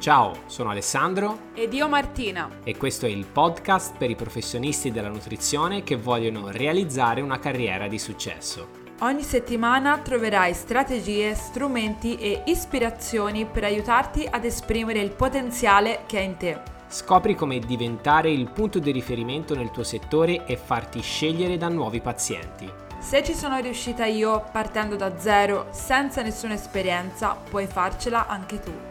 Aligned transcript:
Ciao, 0.00 0.44
sono 0.46 0.70
Alessandro 0.70 1.50
ed 1.52 1.74
io 1.74 1.86
Martina 1.86 2.48
e 2.64 2.74
questo 2.78 3.04
è 3.04 3.10
il 3.10 3.26
podcast 3.26 3.98
per 3.98 4.08
i 4.08 4.16
professionisti 4.16 4.90
della 4.90 5.10
nutrizione 5.10 5.82
che 5.82 5.96
vogliono 5.96 6.48
realizzare 6.48 7.20
una 7.20 7.38
carriera 7.38 7.86
di 7.86 7.98
successo. 7.98 8.68
Ogni 9.00 9.22
settimana 9.22 9.98
troverai 9.98 10.54
strategie, 10.54 11.34
strumenti 11.34 12.16
e 12.16 12.44
ispirazioni 12.46 13.44
per 13.44 13.64
aiutarti 13.64 14.26
ad 14.28 14.46
esprimere 14.46 15.00
il 15.00 15.10
potenziale 15.10 16.04
che 16.06 16.18
è 16.18 16.22
in 16.22 16.38
te. 16.38 16.58
Scopri 16.88 17.34
come 17.34 17.58
diventare 17.58 18.30
il 18.30 18.48
punto 18.50 18.78
di 18.78 18.92
riferimento 18.92 19.54
nel 19.54 19.70
tuo 19.70 19.84
settore 19.84 20.46
e 20.46 20.56
farti 20.56 21.02
scegliere 21.02 21.58
da 21.58 21.68
nuovi 21.68 22.00
pazienti. 22.00 22.72
Se 22.98 23.22
ci 23.22 23.34
sono 23.34 23.58
riuscita 23.58 24.06
io 24.06 24.46
partendo 24.50 24.96
da 24.96 25.18
zero, 25.18 25.66
senza 25.72 26.22
nessuna 26.22 26.54
esperienza, 26.54 27.36
puoi 27.50 27.66
farcela 27.66 28.26
anche 28.26 28.60
tu. 28.60 28.89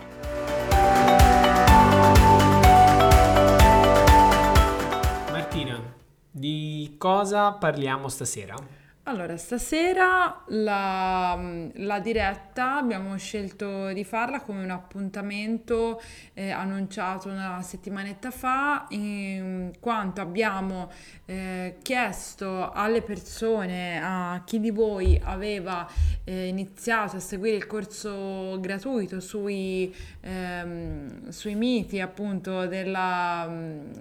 Di 6.39 6.95
cosa 6.97 7.51
parliamo 7.51 8.07
stasera? 8.07 8.55
Allora, 9.03 9.37
stasera 9.37 10.43
la, 10.49 11.35
la, 11.73 11.99
diretta 11.99 12.77
abbiamo 12.77 13.17
scelto 13.17 13.91
di 13.91 14.03
farla 14.03 14.41
come 14.41 14.61
un 14.61 14.69
appuntamento 14.69 15.99
eh, 16.35 16.51
annunciato 16.51 17.27
una 17.27 17.59
settimanetta 17.63 18.29
fa, 18.29 18.85
in 18.89 19.71
quanto 19.79 20.21
abbiamo 20.21 20.91
eh, 21.25 21.77
chiesto 21.81 22.71
alle 22.71 23.01
persone, 23.01 23.99
a 23.99 24.43
chi 24.45 24.59
di 24.59 24.69
voi 24.69 25.19
aveva 25.23 25.89
eh, 26.23 26.45
iniziato 26.45 27.15
a 27.15 27.19
seguire 27.19 27.55
il 27.55 27.65
corso 27.65 28.59
gratuito 28.59 29.19
sui, 29.19 29.91
ehm, 30.21 31.29
sui 31.29 31.55
miti 31.55 31.99
appunto 31.99 32.67
della, 32.67 33.51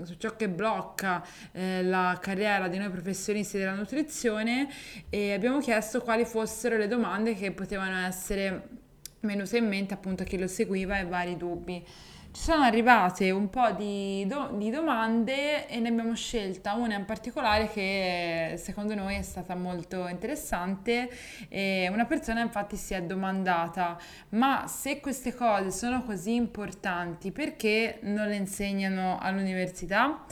su 0.03 0.17
ciò 0.19 0.37
che 0.37 0.51
blocca 0.51 1.25
eh, 1.53 1.83
la 1.83 2.19
carriera 2.21 2.69
di 2.69 2.77
noi 2.77 2.91
professionisti 2.91 3.57
della 3.57 3.75
nutrizione 3.75 4.69
e 5.09 5.33
abbiamo 5.33 5.61
chiesto 5.61 6.03
quali 6.03 6.25
fossero 6.25 6.77
le 6.77 6.89
domande 6.89 7.35
che 7.35 7.53
potevano 7.53 8.07
essere 8.07 8.69
venute 9.21 9.57
in 9.57 9.67
mente 9.67 9.95
appunto 9.95 10.23
a 10.23 10.27
chi 10.27 10.39
lo 10.39 10.47
seguiva 10.47 10.99
e 10.99 11.05
vari 11.05 11.37
dubbi. 11.37 11.85
Ci 12.31 12.43
sono 12.43 12.63
arrivate 12.63 13.31
un 13.31 13.49
po' 13.49 13.71
di, 13.73 14.25
do- 14.27 14.51
di, 14.53 14.71
domande 14.71 15.67
e 15.67 15.81
ne 15.81 15.89
abbiamo 15.89 16.15
scelta 16.15 16.75
una 16.75 16.95
in 16.95 17.07
particolare 17.07 17.71
che 17.71 18.55
secondo 18.59 18.95
noi 18.95 19.17
è 19.17 19.23
stata 19.23 19.55
molto 19.55 20.07
interessante. 20.07 21.11
E 21.49 21.89
una 21.91 22.05
persona 22.05 22.43
infatti 22.43 22.77
si 22.77 22.93
è 22.93 23.03
domandata: 23.03 23.99
ma 24.31 24.67
se 24.69 25.01
queste 25.01 25.35
cose 25.35 25.71
sono 25.71 26.05
così 26.05 26.35
importanti, 26.35 27.33
perché 27.33 27.99
non 28.03 28.29
le 28.29 28.37
insegnano 28.37 29.19
all'università? 29.19 30.25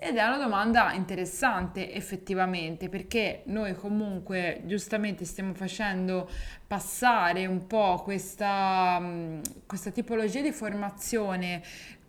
Ed 0.00 0.16
è 0.16 0.24
una 0.24 0.38
domanda 0.38 0.92
interessante 0.92 1.92
effettivamente 1.92 2.88
perché 2.88 3.42
noi 3.46 3.74
comunque 3.74 4.62
giustamente 4.64 5.24
stiamo 5.24 5.54
facendo 5.54 6.30
passare 6.64 7.46
un 7.46 7.66
po' 7.66 8.00
questa, 8.04 8.98
mm, 9.00 9.40
questa 9.66 9.90
tipologia 9.90 10.40
di 10.40 10.52
formazione 10.52 11.62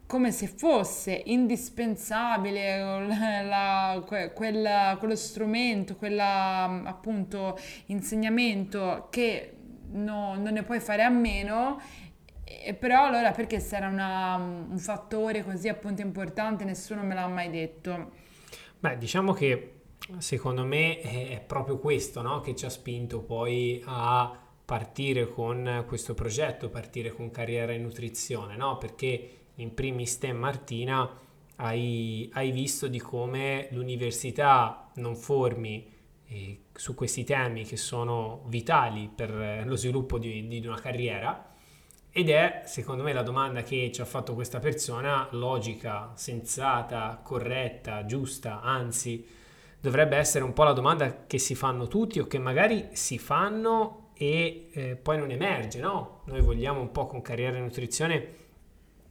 come 0.05 0.31
se 0.31 0.45
fosse 0.45 1.19
indispensabile 1.25 3.07
la, 3.47 4.03
quella, 4.35 4.95
quello 4.99 5.15
strumento, 5.15 5.95
quella 5.95 6.67
mm, 6.67 6.85
appunto 6.85 7.57
insegnamento 7.87 9.07
che 9.09 9.53
no, 9.93 10.35
non 10.35 10.53
ne 10.53 10.61
puoi 10.61 10.79
fare 10.79 11.01
a 11.01 11.09
meno 11.09 11.81
e 12.49 12.73
però 12.73 13.05
allora 13.05 13.31
perché 13.31 13.59
se 13.59 13.75
era 13.75 13.87
una, 13.87 14.35
un 14.35 14.79
fattore 14.79 15.43
così 15.43 15.67
appunto 15.67 16.01
importante 16.01 16.63
nessuno 16.63 17.03
me 17.03 17.13
l'ha 17.13 17.27
mai 17.27 17.51
detto? 17.51 18.11
Beh, 18.79 18.97
diciamo 18.97 19.33
che 19.33 19.73
secondo 20.17 20.65
me 20.65 20.99
è 20.99 21.39
proprio 21.45 21.77
questo 21.77 22.23
no? 22.23 22.41
che 22.41 22.55
ci 22.55 22.65
ha 22.65 22.69
spinto 22.69 23.21
poi 23.21 23.83
a 23.85 24.35
partire 24.65 25.29
con 25.29 25.83
questo 25.87 26.15
progetto, 26.15 26.69
partire 26.69 27.11
con 27.11 27.29
carriera 27.29 27.71
in 27.71 27.83
nutrizione, 27.83 28.55
no? 28.55 28.79
perché 28.79 29.37
in 29.55 29.73
primis 29.75 30.17
te 30.17 30.33
Martina 30.33 31.07
hai, 31.57 32.29
hai 32.33 32.51
visto 32.51 32.87
di 32.87 32.99
come 32.99 33.67
l'università 33.71 34.89
non 34.95 35.15
formi 35.15 35.87
eh, 36.25 36.61
su 36.73 36.95
questi 36.95 37.23
temi 37.23 37.63
che 37.63 37.77
sono 37.77 38.43
vitali 38.47 39.07
per 39.13 39.63
lo 39.65 39.75
sviluppo 39.75 40.17
di, 40.17 40.47
di 40.47 40.65
una 40.65 40.79
carriera 40.79 41.48
ed 42.19 42.29
è, 42.29 42.63
secondo 42.65 43.01
me, 43.01 43.13
la 43.13 43.21
domanda 43.21 43.63
che 43.63 43.91
ci 43.93 44.01
ha 44.01 44.05
fatto 44.05 44.33
questa 44.33 44.59
persona 44.59 45.29
logica, 45.31 46.11
sensata, 46.15 47.21
corretta, 47.23 48.05
giusta, 48.05 48.59
anzi, 48.59 49.25
dovrebbe 49.79 50.17
essere 50.17 50.43
un 50.43 50.51
po' 50.51 50.63
la 50.63 50.73
domanda 50.73 51.25
che 51.25 51.37
si 51.37 51.55
fanno 51.55 51.87
tutti 51.87 52.19
o 52.19 52.27
che 52.27 52.37
magari 52.37 52.89
si 52.91 53.17
fanno 53.17 54.09
e 54.15 54.67
eh, 54.73 54.95
poi 54.97 55.17
non 55.17 55.31
emerge, 55.31 55.79
no? 55.79 56.23
Noi 56.25 56.41
vogliamo 56.41 56.81
un 56.81 56.91
po' 56.91 57.05
con 57.05 57.21
carriera 57.21 57.55
in 57.55 57.63
nutrizione 57.63 58.35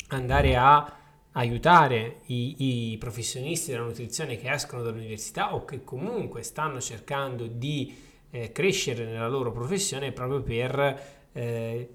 andare 0.09 0.57
a 0.57 0.97
aiutare 1.33 2.21
i, 2.27 2.93
i 2.93 2.99
professionisti 2.99 3.71
della 3.71 3.85
nutrizione 3.85 4.37
che 4.37 4.53
escono 4.53 4.83
dall'università 4.83 5.55
o 5.55 5.65
che 5.65 5.83
comunque 5.83 6.43
stanno 6.43 6.79
cercando 6.79 7.47
di 7.47 7.97
eh, 8.31 8.53
crescere 8.53 9.07
nella 9.07 9.29
loro 9.29 9.51
professione 9.51 10.13
proprio 10.13 10.43
per 10.43 11.01
eh, 11.33 11.89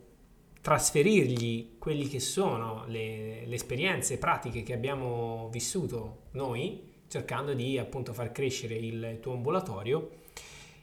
trasferirgli 0.63 1.77
quelli 1.77 2.07
che 2.07 2.21
sono 2.21 2.85
le, 2.87 3.45
le, 3.45 3.53
esperienze 3.53 4.17
pratiche 4.17 4.63
che 4.63 4.71
abbiamo 4.71 5.49
vissuto 5.51 6.27
noi, 6.31 6.91
cercando 7.09 7.53
di 7.53 7.77
appunto 7.77 8.13
far 8.13 8.31
crescere 8.31 8.75
il 8.75 9.17
tuo 9.21 9.33
ambulatorio. 9.33 10.21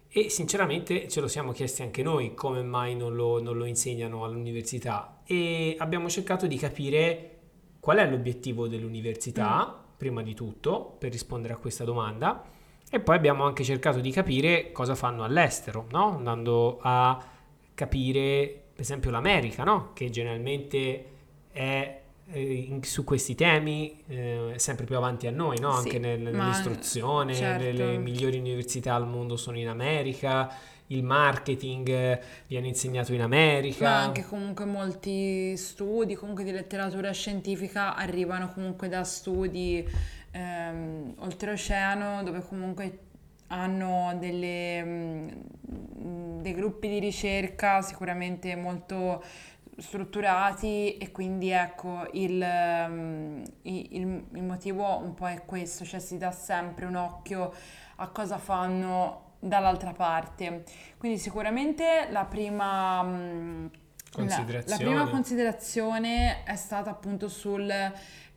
E 0.07 0.29
sinceramente 0.29 1.09
ce 1.09 1.23
lo 1.23 1.29
siamo 1.29 1.53
chiesti 1.53 1.81
anche 1.81 2.03
noi 2.03 2.35
come 2.35 2.63
mai 2.63 2.95
non 2.95 3.15
lo, 3.15 3.41
non 3.41 3.57
lo 3.57 3.65
insegnano 3.65 4.25
all'università 4.25 5.23
e 5.25 5.77
abbiamo 5.79 6.11
cercato 6.11 6.47
di 6.47 6.57
capire 6.57 7.39
qual 7.81 7.99
è 7.99 8.11
l'obiettivo 8.11 8.69
dell'università, 8.69 9.67
mm. 9.67 9.97
prima 9.97 10.23
di 10.23 10.35
tutto, 10.35 10.95
per 10.99 11.11
rispondere 11.11 11.55
a 11.55 11.57
questa 11.57 11.85
domanda. 11.85 12.45
E 12.91 13.01
poi 13.01 13.17
abbiamo 13.17 13.45
anche 13.45 13.65
cercato 13.65 14.01
di 14.01 14.11
capire 14.11 14.73
cosa 14.73 14.95
fanno 14.95 15.25
all'estero, 15.25 15.87
no? 15.91 16.17
andando 16.17 16.79
a 16.83 17.25
capire 17.73 18.65
per 18.81 18.89
esempio 18.89 19.11
l'America, 19.11 19.63
no? 19.63 19.91
che 19.93 20.09
generalmente 20.09 21.05
è 21.53 22.01
eh, 22.33 22.53
in, 22.53 22.83
su 22.83 23.05
questi 23.05 23.35
temi 23.35 24.03
eh, 24.07 24.55
sempre 24.57 24.87
più 24.87 24.97
avanti 24.97 25.27
a 25.27 25.31
noi, 25.31 25.59
no? 25.61 25.69
anche 25.69 25.99
nel, 25.99 26.19
nell'istruzione, 26.19 27.35
certo. 27.35 27.77
le 27.77 27.99
migliori 27.99 28.39
università 28.39 28.95
al 28.95 29.07
mondo 29.07 29.37
sono 29.37 29.59
in 29.59 29.69
America, 29.69 30.51
il 30.87 31.05
marketing 31.05 31.89
eh, 31.91 32.23
viene 32.47 32.69
insegnato 32.69 33.13
in 33.13 33.21
America. 33.21 33.85
Ma 33.85 33.99
anche 33.99 34.25
comunque 34.25 34.65
molti 34.65 35.55
studi, 35.59 36.15
comunque 36.15 36.43
di 36.43 36.51
letteratura 36.51 37.13
scientifica 37.13 37.95
arrivano 37.95 38.49
comunque 38.49 38.89
da 38.89 39.05
studi 39.05 39.87
ehm, 40.31 41.17
oltreoceano 41.19 42.23
dove 42.23 42.43
comunque 42.49 43.10
hanno 43.51 44.17
delle, 44.19 44.83
mm, 44.85 45.29
dei 46.41 46.55
gruppi 46.55 46.89
di 46.89 46.99
ricerca 46.99 47.83
sicuramente 47.83 48.55
molto 48.57 49.23
strutturati 49.77 50.99
e 50.99 51.11
quindi 51.11 51.51
ecco 51.51 52.07
il, 52.13 52.45
mm, 52.89 53.43
il, 53.63 54.25
il, 54.33 54.43
motivo 54.43 54.99
un 54.99 55.15
po' 55.15 55.29
è 55.29 55.45
questo, 55.45 55.85
cioè 55.85 56.01
si 56.01 56.19
dà 56.19 56.31
sempre 56.31 56.87
un 56.87 56.97
occhio 56.97 57.53
a 57.97 58.09
cosa 58.09 58.39
fanno 58.39 59.35
dall'altra 59.41 59.93
parte. 59.93 60.65
Quindi 60.99 61.19
sicuramente 61.19 62.09
la 62.11 62.25
prima, 62.27 63.03
mm, 63.03 63.67
la, 64.17 64.45
la 64.67 64.77
prima 64.77 65.09
considerazione 65.09 66.45
è 66.45 66.57
stata 66.57 66.91
appunto 66.91 67.29
sul 67.29 67.73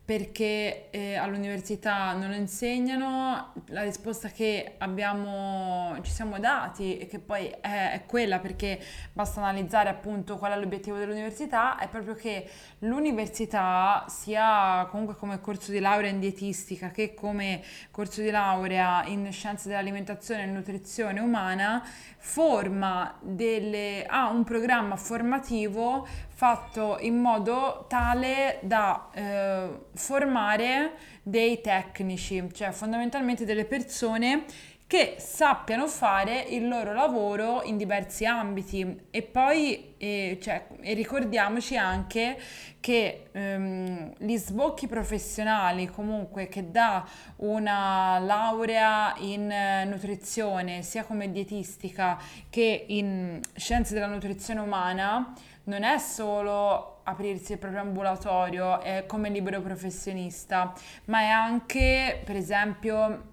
perché 0.06 0.90
eh, 0.90 1.16
all'università 1.16 2.12
non 2.12 2.30
lo 2.30 2.36
insegnano, 2.36 3.54
la 3.68 3.84
risposta 3.84 4.28
che 4.28 4.76
abbiamo, 4.80 5.98
ci 6.02 6.12
siamo 6.12 6.40
dati 6.40 6.98
e 6.98 7.08
che 7.08 7.20
poi 7.20 7.48
è, 7.48 7.92
è, 7.94 8.04
quella 8.06 8.40
perché 8.40 8.82
basta 9.14 9.40
analizzare 9.40 9.88
appunto 9.88 10.38
qual 10.38 10.52
è 10.52 10.60
l'obiettivo 10.60 10.98
dell'università, 10.98 11.78
è 11.78 11.88
proprio 11.88 12.16
che 12.16 12.50
l'università 12.80 14.04
sia 14.10 14.86
comunque 14.92 15.16
come 15.16 15.40
corso 15.40 15.72
di 15.72 15.80
laurea 15.80 16.10
in 16.10 16.20
dietistica 16.20 16.90
che 16.90 17.14
come 17.14 17.64
corso 17.90 18.22
di 18.22 18.30
laurea 18.30 19.06
in 19.06 19.32
scienze 19.32 19.70
dell'alimentazione 19.70 20.44
e 20.44 20.48
nutrizione 20.48 21.22
umana 21.22 21.82
forma 22.18 23.18
delle, 23.22 24.06
ha 24.06 24.30
un 24.30 24.44
programma 24.44 24.98
formativo 24.98 26.06
fatto 26.34 26.98
in 27.00 27.18
modo 27.18 27.86
tale 27.88 28.60
da 28.62 29.10
eh, 29.14 29.70
formare 29.94 30.94
dei 31.22 31.62
tecnici, 31.62 32.50
cioè 32.52 32.72
fondamentalmente 32.72 33.46
delle 33.46 33.66
persone 33.66 34.46
che 34.94 35.16
sappiano 35.18 35.88
fare 35.88 36.40
il 36.50 36.68
loro 36.68 36.94
lavoro 36.94 37.64
in 37.64 37.78
diversi 37.78 38.28
ambiti. 38.28 39.08
E 39.10 39.24
poi 39.24 39.96
e, 39.98 40.38
cioè, 40.40 40.68
e 40.82 40.94
ricordiamoci 40.94 41.76
anche 41.76 42.40
che 42.80 43.30
ehm, 43.32 44.14
gli 44.20 44.38
sbocchi 44.38 44.86
professionali 44.86 45.88
comunque 45.88 46.48
che 46.48 46.70
dà 46.70 47.04
una 47.38 48.20
laurea 48.20 49.16
in 49.18 49.50
eh, 49.50 49.84
nutrizione 49.86 50.84
sia 50.84 51.06
come 51.06 51.32
dietistica 51.32 52.20
che 52.52 52.86
in 52.90 53.40
scienze 53.56 53.96
della 53.96 54.06
nutrizione 54.06 54.60
umana 54.60 55.34
non 55.64 55.82
è 55.82 55.98
solo 55.98 57.00
aprirsi 57.02 57.54
il 57.54 57.58
proprio 57.58 57.82
ambulatorio 57.82 58.80
eh, 58.84 59.06
come 59.08 59.30
libero 59.30 59.60
professionista, 59.60 60.72
ma 61.06 61.22
è 61.22 61.30
anche 61.30 62.22
per 62.24 62.36
esempio 62.36 63.32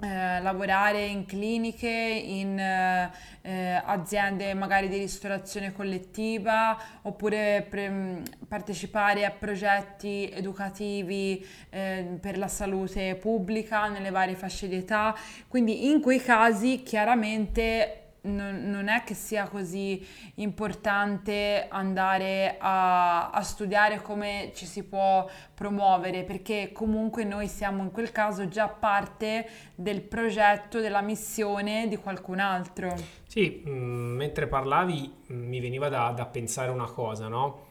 eh, 0.00 0.40
lavorare 0.40 1.04
in 1.06 1.26
cliniche, 1.26 1.88
in 1.88 2.58
eh, 2.58 3.10
eh, 3.42 3.82
aziende 3.84 4.54
magari 4.54 4.88
di 4.88 4.98
ristorazione 4.98 5.72
collettiva 5.72 6.78
oppure 7.02 7.66
pre- 7.68 8.22
partecipare 8.46 9.24
a 9.24 9.30
progetti 9.30 10.30
educativi 10.32 11.44
eh, 11.70 12.18
per 12.20 12.38
la 12.38 12.48
salute 12.48 13.16
pubblica 13.16 13.88
nelle 13.88 14.10
varie 14.10 14.34
fasce 14.34 14.68
di 14.68 14.76
età. 14.76 15.16
Quindi 15.48 15.90
in 15.90 16.00
quei 16.00 16.20
casi 16.20 16.82
chiaramente 16.82 18.07
non, 18.28 18.70
non, 18.70 18.88
è 18.88 19.02
che 19.02 19.14
sia 19.14 19.48
così 19.48 20.06
importante 20.36 21.66
andare 21.68 22.56
a, 22.58 23.30
a, 23.30 23.42
studiare 23.42 24.02
come 24.02 24.52
ci 24.54 24.66
si 24.66 24.84
può 24.84 25.28
promuovere, 25.54 26.24
perché 26.24 26.70
comunque 26.72 27.24
noi 27.24 27.48
siamo 27.48 27.82
in 27.82 27.90
quel 27.90 28.12
caso 28.12 28.48
già 28.48 28.68
parte 28.68 29.48
del 29.74 30.02
progetto, 30.02 30.80
della 30.80 31.00
missione 31.00 31.88
di 31.88 31.96
qualcun 31.96 32.38
altro. 32.38 32.94
Sì, 33.26 33.62
mm, 33.66 34.16
mentre 34.16 34.46
parlavi 34.46 35.12
mm, 35.32 35.48
mi 35.48 35.60
veniva 35.60 35.88
da, 35.88 36.12
da 36.14 36.26
pensare 36.26 36.70
una 36.70 36.86
cosa, 36.86 37.28
no? 37.28 37.66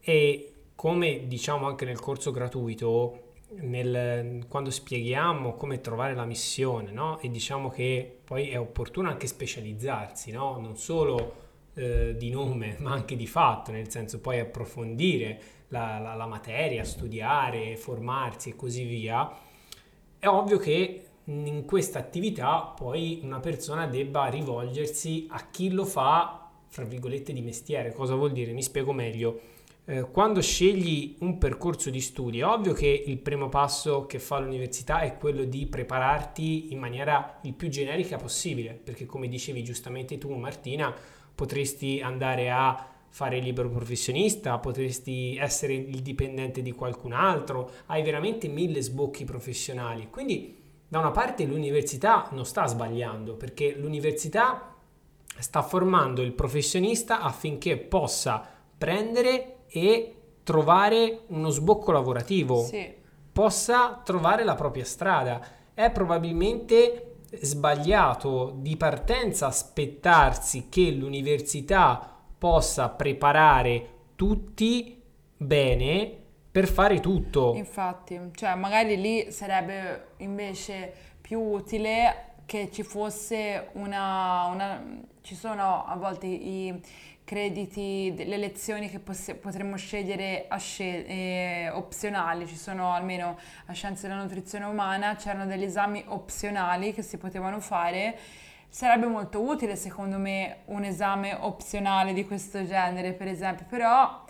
E 0.00 0.52
come 0.74 1.26
diciamo 1.26 1.66
anche 1.66 1.84
nel 1.84 1.98
corso 1.98 2.30
gratuito, 2.30 3.24
nel, 3.60 4.46
quando 4.48 4.70
spieghiamo 4.70 5.54
come 5.54 5.80
trovare 5.80 6.14
la 6.14 6.24
missione, 6.24 6.90
no? 6.90 7.18
E 7.20 7.30
diciamo 7.30 7.70
che 7.70 8.20
poi 8.24 8.48
è 8.48 8.58
opportuno 8.58 9.08
anche 9.08 9.26
specializzarsi, 9.26 10.30
no? 10.32 10.58
Non 10.58 10.76
solo 10.76 11.42
eh, 11.74 12.16
di 12.16 12.30
nome, 12.30 12.76
ma 12.80 12.92
anche 12.92 13.16
di 13.16 13.26
fatto, 13.26 13.70
nel 13.70 13.90
senso 13.90 14.20
poi 14.20 14.40
approfondire 14.40 15.40
la, 15.68 15.98
la, 15.98 16.14
la 16.14 16.26
materia, 16.26 16.84
studiare, 16.84 17.76
formarsi 17.76 18.50
e 18.50 18.56
così 18.56 18.84
via. 18.84 19.30
È 20.18 20.26
ovvio 20.26 20.58
che 20.58 21.06
in 21.24 21.64
questa 21.64 21.98
attività 21.98 22.60
poi 22.76 23.20
una 23.22 23.40
persona 23.40 23.86
debba 23.86 24.26
rivolgersi 24.26 25.26
a 25.30 25.48
chi 25.50 25.70
lo 25.70 25.84
fa, 25.84 26.50
fra 26.68 26.84
virgolette, 26.84 27.32
di 27.32 27.42
mestiere. 27.42 27.92
Cosa 27.92 28.14
vuol 28.14 28.32
dire? 28.32 28.52
Mi 28.52 28.62
spiego 28.62 28.92
meglio 28.92 29.40
eh, 29.86 30.10
quando 30.10 30.40
scegli 30.40 31.16
un 31.20 31.36
percorso 31.36 31.90
di 31.90 32.00
studi, 32.00 32.40
è 32.40 32.46
ovvio 32.46 32.72
che 32.72 33.04
il 33.06 33.18
primo 33.18 33.48
passo 33.48 34.06
che 34.06 34.18
fa 34.18 34.38
l'università 34.38 35.00
è 35.00 35.18
quello 35.18 35.44
di 35.44 35.66
prepararti 35.66 36.72
in 36.72 36.78
maniera 36.78 37.38
il 37.42 37.52
più 37.52 37.68
generica 37.68 38.16
possibile, 38.16 38.72
perché 38.72 39.04
come 39.04 39.28
dicevi 39.28 39.62
giustamente 39.62 40.16
tu 40.16 40.32
Martina, 40.34 40.94
potresti 41.34 42.00
andare 42.00 42.50
a 42.50 42.88
fare 43.08 43.36
il 43.36 43.44
libero 43.44 43.68
professionista, 43.68 44.58
potresti 44.58 45.36
essere 45.36 45.74
il 45.74 46.00
dipendente 46.00 46.62
di 46.62 46.72
qualcun 46.72 47.12
altro, 47.12 47.70
hai 47.86 48.02
veramente 48.02 48.48
mille 48.48 48.80
sbocchi 48.80 49.24
professionali. 49.24 50.08
Quindi 50.10 50.56
da 50.88 50.98
una 50.98 51.10
parte 51.10 51.44
l'università 51.44 52.28
non 52.32 52.46
sta 52.46 52.66
sbagliando, 52.66 53.34
perché 53.34 53.74
l'università 53.76 54.74
sta 55.38 55.62
formando 55.62 56.22
il 56.22 56.32
professionista 56.32 57.20
affinché 57.20 57.76
possa 57.76 58.48
prendere 58.76 59.53
e 59.76 60.14
trovare 60.44 61.22
uno 61.28 61.48
sbocco 61.48 61.90
lavorativo, 61.90 62.62
sì. 62.62 62.94
possa 63.32 64.00
trovare 64.04 64.44
la 64.44 64.54
propria 64.54 64.84
strada. 64.84 65.40
È 65.74 65.90
probabilmente 65.90 67.16
sbagliato 67.40 68.54
di 68.58 68.76
partenza 68.76 69.48
aspettarsi 69.48 70.68
che 70.68 70.92
l'università 70.92 72.08
possa 72.38 72.88
preparare 72.90 73.88
tutti 74.14 75.02
bene 75.36 76.18
per 76.52 76.68
fare 76.68 77.00
tutto. 77.00 77.54
Infatti, 77.56 78.20
cioè 78.34 78.54
magari 78.54 79.00
lì 79.00 79.32
sarebbe 79.32 80.10
invece 80.18 80.92
più 81.20 81.40
utile 81.40 82.34
che 82.46 82.70
ci 82.70 82.84
fosse 82.84 83.70
una, 83.72 84.46
una 84.52 85.02
ci 85.22 85.34
sono 85.34 85.84
a 85.86 85.96
volte 85.96 86.26
i 86.26 86.80
crediti, 87.24 88.14
le 88.16 88.36
lezioni 88.36 88.90
che 88.90 89.00
poss- 89.00 89.34
potremmo 89.40 89.76
scegliere 89.76 90.46
scel- 90.58 91.04
eh, 91.06 91.70
opzionali, 91.70 92.46
ci 92.46 92.56
sono 92.56 92.92
almeno 92.92 93.38
a 93.66 93.72
Scienze 93.72 94.06
della 94.06 94.20
Nutrizione 94.20 94.66
Umana, 94.66 95.16
c'erano 95.16 95.46
degli 95.46 95.64
esami 95.64 96.04
opzionali 96.06 96.92
che 96.92 97.02
si 97.02 97.16
potevano 97.16 97.60
fare. 97.60 98.16
Sarebbe 98.68 99.06
molto 99.06 99.40
utile 99.40 99.76
secondo 99.76 100.18
me 100.18 100.58
un 100.66 100.84
esame 100.84 101.34
opzionale 101.34 102.12
di 102.12 102.26
questo 102.26 102.66
genere, 102.66 103.12
per 103.12 103.28
esempio, 103.28 103.64
però 103.68 104.22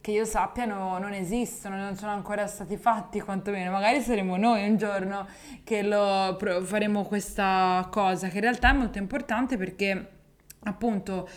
che 0.00 0.12
io 0.12 0.24
sappia 0.24 0.64
no, 0.64 0.98
non 0.98 1.12
esistono, 1.12 1.76
non 1.76 1.96
sono 1.96 2.12
ancora 2.12 2.46
stati 2.46 2.76
fatti 2.76 3.20
quantomeno, 3.20 3.70
magari 3.70 4.00
saremo 4.00 4.36
noi 4.36 4.66
un 4.68 4.76
giorno 4.76 5.26
che 5.64 5.82
lo, 5.82 6.38
faremo 6.62 7.04
questa 7.04 7.86
cosa, 7.90 8.28
che 8.28 8.36
in 8.36 8.42
realtà 8.42 8.70
è 8.70 8.72
molto 8.72 8.98
importante 8.98 9.56
perché 9.56 10.10
appunto 10.62 11.28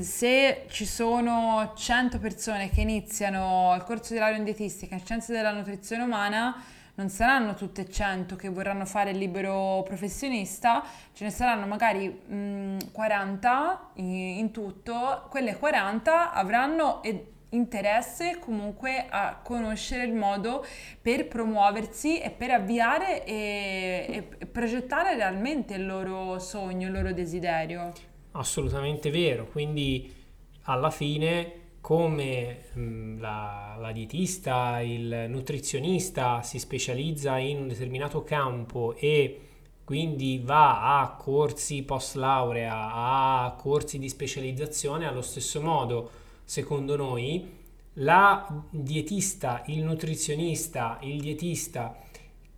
se 0.00 0.64
ci 0.68 0.84
sono 0.84 1.72
100 1.76 2.18
persone 2.18 2.70
che 2.70 2.80
iniziano 2.80 3.72
il 3.76 3.84
corso 3.84 4.12
di 4.12 4.18
laurea 4.18 4.38
in 4.38 4.44
dietistica 4.44 4.94
in 4.94 5.04
scienze 5.04 5.32
della 5.32 5.52
nutrizione 5.52 6.02
umana, 6.02 6.60
non 6.96 7.08
saranno 7.08 7.54
tutte 7.54 7.88
100 7.88 8.34
che 8.36 8.48
vorranno 8.48 8.84
fare 8.84 9.10
il 9.10 9.18
libero 9.18 9.82
professionista, 9.84 10.84
ce 11.12 11.24
ne 11.24 11.30
saranno 11.30 11.66
magari 11.66 12.08
mh, 12.08 12.34
mm, 12.34 12.78
40 12.92 13.90
in, 13.94 14.14
in, 14.38 14.50
tutto, 14.50 15.26
quelle 15.30 15.56
40 15.56 16.32
avranno 16.32 17.00
interesse 17.50 18.38
comunque 18.38 19.06
a 19.08 19.40
conoscere 19.42 20.04
il 20.04 20.12
modo 20.14 20.64
per 21.00 21.26
promuoversi 21.26 22.20
e 22.20 22.30
per 22.30 22.50
avviare 22.50 23.24
e, 23.24 24.28
e 24.38 24.46
progettare 24.46 25.14
realmente 25.14 25.74
il 25.74 25.86
loro 25.86 26.38
sogno, 26.38 26.88
il 26.88 26.92
loro 26.92 27.12
desiderio 27.12 27.92
assolutamente 28.32 29.10
vero. 29.10 29.46
Quindi 29.46 30.12
alla 30.62 30.90
fine 30.90 31.58
come 31.80 32.64
mh, 32.74 33.20
la, 33.20 33.76
la, 33.78 33.92
dietista, 33.92 34.80
il 34.80 35.26
nutrizionista 35.28 36.42
si 36.42 36.58
specializza 36.58 37.38
in 37.38 37.58
un 37.58 37.68
determinato 37.68 38.22
campo 38.22 38.94
e 38.96 39.40
quindi 39.84 40.40
va 40.44 41.00
a 41.00 41.16
corsi 41.16 41.82
post 41.82 42.14
laurea, 42.14 42.92
a 42.92 43.52
corsi 43.58 43.98
di 43.98 44.08
specializzazione, 44.08 45.06
allo 45.06 45.22
stesso 45.22 45.60
modo, 45.60 46.10
secondo 46.44 46.94
noi, 46.94 47.58
la 47.94 48.46
dietista, 48.70 49.64
il 49.66 49.82
nutrizionista, 49.82 50.98
il 51.02 51.20
dietista 51.20 51.96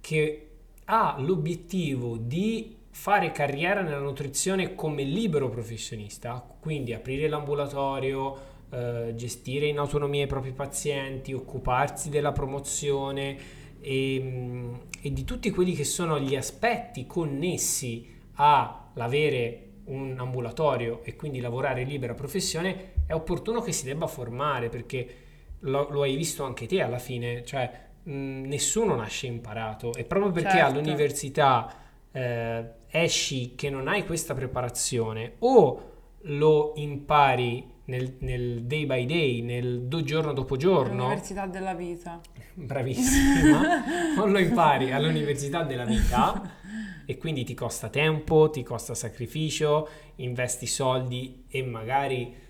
che 0.01 0.49
ha 0.85 1.17
l'obiettivo 1.19 2.19
di 2.19 2.77
fare 2.95 3.33
carriera 3.33 3.81
nella 3.81 3.99
nutrizione 3.99 4.75
come 4.75 5.03
libero 5.03 5.49
professionista, 5.49 6.45
quindi 6.61 6.93
aprire 6.93 7.27
l'ambulatorio, 7.27 8.51
eh, 8.71 9.13
gestire 9.17 9.67
in 9.67 9.79
autonomia 9.79 10.25
i 10.25 10.27
propri 10.27 10.53
pazienti, 10.53 11.33
occuparsi 11.33 12.11
della 12.11 12.33
promozione 12.33 13.37
e, 13.81 14.21
mm, 14.21 14.75
e 15.01 15.13
di 15.13 15.25
tutti 15.25 15.51
quelli 15.51 15.73
che 15.73 15.85
sono 15.85 16.21
gli 16.21 16.37
aspetti 16.37 17.07
connessi 17.07 18.07
all'avere 18.35 19.69
un 19.85 20.15
ambulatorio 20.19 21.03
e 21.03 21.17
quindi 21.17 21.41
lavorare 21.41 21.81
in 21.81 21.89
libera 21.89 22.15
professione, 22.15 22.93
è 23.07 23.15
opportuno 23.15 23.63
che 23.63 23.73
si 23.73 23.85
debba 23.85 24.07
formare 24.07 24.69
perché 24.69 25.17
lo, 25.61 25.89
lo 25.91 26.03
hai 26.03 26.15
visto 26.15 26.45
anche 26.45 26.67
te 26.67 26.83
alla 26.83 26.99
fine, 26.99 27.43
cioè 27.45 27.71
mh, 28.03 28.13
mm, 28.13 28.45
nessuno 28.45 28.95
nasce 28.95 29.27
imparato 29.27 29.95
e 29.95 30.05
proprio 30.05 30.31
perché 30.31 30.51
certo. 30.51 30.67
all'università 30.67 31.75
eh, 32.13 32.81
esci 32.93 33.55
che 33.55 33.71
non 33.71 33.89
hai 33.89 34.05
questa 34.05 34.35
preparazione 34.35 35.37
o 35.41 35.91
lo 36.25 36.73
impari 36.77 37.71
nel, 37.87 38.17
nel, 38.21 38.63
day 38.65 38.87
by 38.87 39.07
day, 39.07 39.41
nel 39.41 39.83
do 39.87 40.03
giorno 40.03 40.33
dopo 40.33 40.57
giorno. 40.57 41.05
All'università 41.05 41.47
della 41.47 41.75
vita. 41.75 42.21
Bravissima. 42.55 43.83
o 44.21 44.27
lo 44.27 44.39
impari 44.39 44.93
all'università 44.93 45.63
della 45.63 45.85
vita 45.85 46.51
e 47.07 47.17
quindi 47.17 47.45
ti 47.45 47.55
costa 47.55 47.89
tempo, 47.89 48.51
ti 48.51 48.63
costa 48.63 48.95
sacrificio, 48.95 49.89
investi 50.17 50.67
soldi 50.67 51.45
e 51.49 51.63
magari 51.63 52.41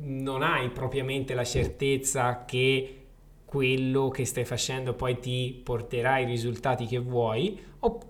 non 0.00 0.42
hai 0.42 0.68
propriamente 0.70 1.32
la 1.32 1.44
certezza 1.44 2.44
che 2.44 2.95
quello 3.46 4.08
che 4.08 4.26
stai 4.26 4.44
facendo 4.44 4.92
poi 4.92 5.18
ti 5.18 5.58
porterà 5.64 6.18
i 6.18 6.26
risultati 6.26 6.84
che 6.84 6.98
vuoi, 6.98 7.58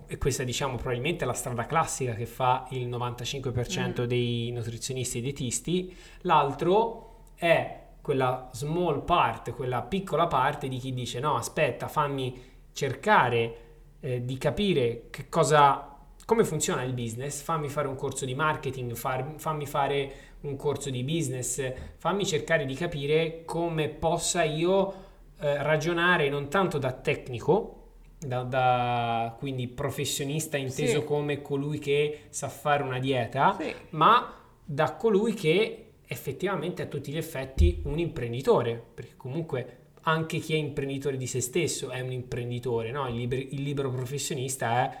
e 0.07 0.17
questa 0.17 0.43
diciamo 0.43 0.75
probabilmente 0.75 1.23
è 1.23 1.27
la 1.27 1.33
strada 1.33 1.65
classica 1.65 2.13
che 2.13 2.25
fa 2.25 2.67
il 2.71 2.89
95% 2.89 4.01
mm. 4.01 4.05
dei 4.05 4.51
nutrizionisti 4.51 5.19
e 5.19 5.21
dietisti, 5.21 5.95
l'altro 6.21 7.25
è 7.35 7.83
quella 8.01 8.49
small 8.51 9.05
part, 9.05 9.51
quella 9.51 9.83
piccola 9.83 10.27
parte 10.27 10.67
di 10.67 10.77
chi 10.77 10.93
dice 10.93 11.19
no 11.19 11.35
aspetta 11.35 11.87
fammi 11.87 12.41
cercare 12.71 13.57
eh, 13.99 14.25
di 14.25 14.37
capire 14.37 15.07
che 15.09 15.29
cosa 15.29 15.93
come 16.25 16.43
funziona 16.43 16.83
il 16.83 16.93
business, 16.93 17.41
fammi 17.41 17.69
fare 17.69 17.87
un 17.87 17.95
corso 17.95 18.25
di 18.25 18.35
marketing, 18.35 18.95
far, 18.95 19.35
fammi 19.37 19.65
fare 19.65 20.13
un 20.41 20.57
corso 20.57 20.89
di 20.89 21.01
business, 21.03 21.71
fammi 21.95 22.25
cercare 22.25 22.65
di 22.65 22.73
capire 22.73 23.43
come 23.45 23.87
possa 23.87 24.43
io 24.43 25.05
eh, 25.39 25.61
ragionare 25.61 26.29
non 26.29 26.49
tanto 26.49 26.77
da 26.77 26.91
tecnico, 26.91 27.73
da, 28.19 28.41
da, 28.43 29.35
quindi 29.37 29.67
professionista 29.67 30.57
inteso 30.57 30.99
sì. 30.99 31.05
come 31.05 31.41
colui 31.41 31.79
che 31.79 32.21
sa 32.29 32.49
fare 32.49 32.83
una 32.83 32.99
dieta, 32.99 33.55
sì. 33.59 33.73
ma 33.91 34.33
da 34.63 34.93
colui 34.95 35.33
che 35.33 35.83
effettivamente 36.07 36.81
a 36.81 36.85
tutti 36.85 37.11
gli 37.11 37.17
effetti 37.17 37.81
un 37.83 37.99
imprenditore, 37.99 38.81
perché 38.93 39.13
comunque 39.17 39.77
anche 40.01 40.39
chi 40.39 40.53
è 40.53 40.57
imprenditore 40.57 41.17
di 41.17 41.27
se 41.27 41.41
stesso 41.41 41.89
è 41.89 41.99
un 41.99 42.11
imprenditore, 42.11 42.91
no? 42.91 43.07
il, 43.07 43.15
liber, 43.15 43.39
il 43.39 43.61
libero 43.61 43.91
professionista 43.91 44.89
è 44.89 44.97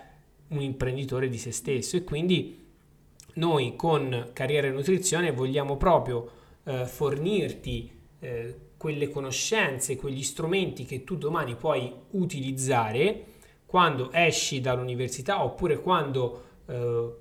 un 0.49 0.61
imprenditore 0.61 1.29
di 1.29 1.37
se 1.37 1.51
stesso 1.51 1.95
e 1.95 2.03
quindi 2.03 2.65
noi 3.35 3.75
con 3.75 4.29
Carriera 4.33 4.67
e 4.67 4.71
Nutrizione 4.71 5.31
vogliamo 5.31 5.77
proprio 5.77 6.29
eh, 6.63 6.85
fornirti 6.85 7.91
eh, 8.19 8.55
quelle 8.77 9.09
conoscenze, 9.09 9.95
quegli 9.95 10.23
strumenti 10.23 10.85
che 10.85 11.03
tu 11.03 11.15
domani 11.15 11.55
puoi 11.55 11.91
utilizzare 12.11 13.25
quando 13.65 14.11
esci 14.11 14.61
dall'università 14.61 15.43
oppure 15.43 15.81
quando 15.81 16.43
eh, 16.67 17.11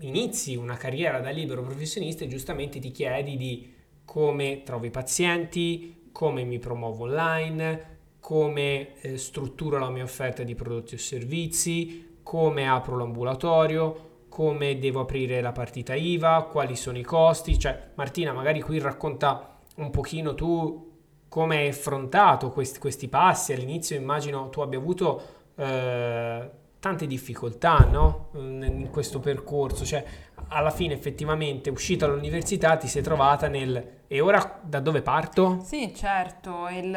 inizi 0.00 0.56
una 0.56 0.76
carriera 0.76 1.20
da 1.20 1.30
libero 1.30 1.62
professionista 1.62 2.24
e 2.24 2.28
giustamente 2.28 2.78
ti 2.80 2.90
chiedi 2.90 3.36
di 3.36 3.72
come 4.04 4.62
trovo 4.64 4.86
i 4.86 4.90
pazienti, 4.90 6.08
come 6.12 6.44
mi 6.44 6.58
promuovo 6.58 7.04
online, 7.04 7.90
come 8.18 9.00
eh, 9.00 9.16
strutturo 9.16 9.78
la 9.78 9.90
mia 9.90 10.04
offerta 10.04 10.42
di 10.42 10.54
prodotti 10.54 10.94
o 10.94 10.98
servizi, 10.98 12.18
come 12.22 12.68
apro 12.68 12.96
l'ambulatorio, 12.96 14.10
come 14.28 14.78
devo 14.78 15.00
aprire 15.00 15.40
la 15.40 15.52
partita 15.52 15.94
IVA, 15.94 16.48
quali 16.50 16.74
sono 16.74 16.98
i 16.98 17.02
costi. 17.02 17.58
Cioè, 17.58 17.90
Martina, 17.94 18.32
magari 18.32 18.60
qui 18.60 18.78
racconta 18.78 19.58
un 19.76 19.90
pochino 19.90 20.34
tu 20.34 20.91
come 21.32 21.56
hai 21.56 21.68
affrontato 21.68 22.50
questi, 22.50 22.78
questi 22.78 23.08
passi. 23.08 23.54
All'inizio 23.54 23.96
immagino 23.96 24.50
tu 24.50 24.60
abbia 24.60 24.78
avuto 24.78 25.22
eh, 25.56 26.50
tante 26.78 27.06
difficoltà 27.06 27.88
no? 27.90 28.28
in 28.34 28.90
questo 28.90 29.18
percorso, 29.18 29.86
cioè 29.86 30.04
alla 30.48 30.68
fine 30.68 30.92
effettivamente 30.92 31.70
uscita 31.70 32.04
dall'università 32.04 32.76
ti 32.76 32.86
sei 32.86 33.00
trovata 33.00 33.48
nel 33.48 34.00
e 34.12 34.20
ora 34.20 34.60
da 34.60 34.80
dove 34.80 35.00
parto? 35.00 35.60
Sì, 35.64 35.94
certo, 35.94 36.68
il, 36.68 36.94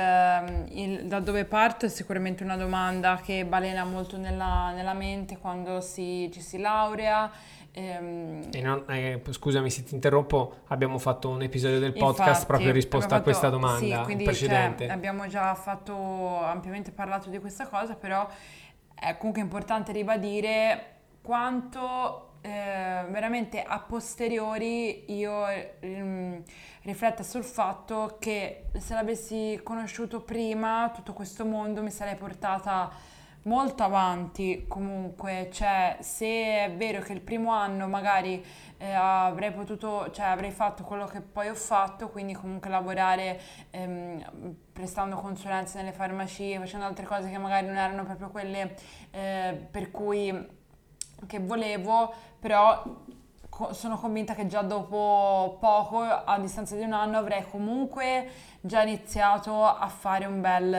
il, 0.71 1.05
da 1.05 1.21
dove 1.21 1.45
parto 1.45 1.85
è 1.85 1.89
sicuramente 1.89 2.43
una 2.43 2.57
domanda 2.57 3.21
che 3.23 3.45
balena 3.45 3.85
molto 3.85 4.17
nella, 4.17 4.73
nella 4.73 4.91
mente 4.91 5.37
quando 5.37 5.79
si, 5.79 6.29
ci 6.33 6.41
si 6.41 6.57
laurea. 6.57 7.31
Ehm... 7.77 8.49
Non, 8.61 8.85
eh, 8.87 9.21
scusami 9.29 9.69
se 9.69 9.83
ti 9.83 9.95
interrompo, 9.95 10.61
abbiamo 10.67 10.97
fatto 10.97 11.27
un 11.27 11.41
episodio 11.41 11.79
del 11.79 11.91
podcast 11.91 12.19
Infatti, 12.19 12.45
proprio 12.45 12.67
in 12.69 12.73
risposta 12.73 13.09
fatto, 13.09 13.19
a 13.19 13.23
questa 13.23 13.49
domanda 13.49 13.97
sì, 13.97 14.03
quindi, 14.03 14.23
precedente. 14.23 14.85
Cioè, 14.85 14.93
abbiamo 14.93 15.27
già 15.27 15.53
fatto 15.55 16.41
ampiamente 16.41 16.91
parlato 16.91 17.29
di 17.29 17.37
questa 17.39 17.67
cosa, 17.67 17.95
però 17.95 18.25
è 18.93 19.17
comunque 19.17 19.41
importante 19.41 19.91
ribadire 19.91 20.93
quanto 21.21 22.35
eh, 22.39 23.05
veramente 23.09 23.61
a 23.61 23.79
posteriori 23.79 25.11
io 25.13 25.45
eh, 25.47 26.43
rifletta 26.83 27.23
sul 27.23 27.43
fatto 27.43 28.15
che 28.19 28.67
se 28.77 28.93
l'avessi 28.93 29.59
conosciuto 29.63 30.21
prima 30.21 30.91
tutto 30.95 31.11
questo 31.11 31.43
mondo 31.43 31.81
mi 31.81 31.91
sarei 31.91 32.15
portata 32.15 32.89
molto 33.45 33.83
avanti 33.83 34.65
comunque, 34.67 35.49
cioè 35.51 35.97
se 35.99 36.25
è 36.25 36.73
vero 36.75 37.01
che 37.01 37.13
il 37.13 37.21
primo 37.21 37.51
anno 37.51 37.87
magari 37.87 38.43
eh, 38.77 38.91
avrei 38.91 39.51
potuto, 39.51 40.09
cioè 40.11 40.25
avrei 40.25 40.51
fatto 40.51 40.83
quello 40.83 41.05
che 41.05 41.21
poi 41.21 41.49
ho 41.49 41.55
fatto, 41.55 42.09
quindi 42.09 42.33
comunque 42.33 42.69
lavorare 42.69 43.39
ehm, 43.71 44.55
prestando 44.73 45.15
consulenze 45.15 45.77
nelle 45.77 45.91
farmacie, 45.91 46.57
facendo 46.57 46.85
altre 46.85 47.05
cose 47.05 47.29
che 47.29 47.37
magari 47.37 47.67
non 47.67 47.77
erano 47.77 48.03
proprio 48.03 48.29
quelle 48.29 48.75
eh, 49.11 49.67
per 49.69 49.91
cui 49.91 50.63
che 51.27 51.39
volevo, 51.39 52.13
però 52.39 52.83
sono 53.71 53.97
convinta 53.97 54.35
che 54.35 54.47
già 54.47 54.61
dopo 54.61 55.57
poco, 55.59 56.01
a 56.01 56.37
distanza 56.39 56.75
di 56.75 56.83
un 56.83 56.93
anno, 56.93 57.17
avrei 57.17 57.45
comunque 57.49 58.29
già 58.59 58.81
iniziato 58.81 59.63
a 59.63 59.87
fare 59.87 60.25
un 60.25 60.41
bel, 60.41 60.73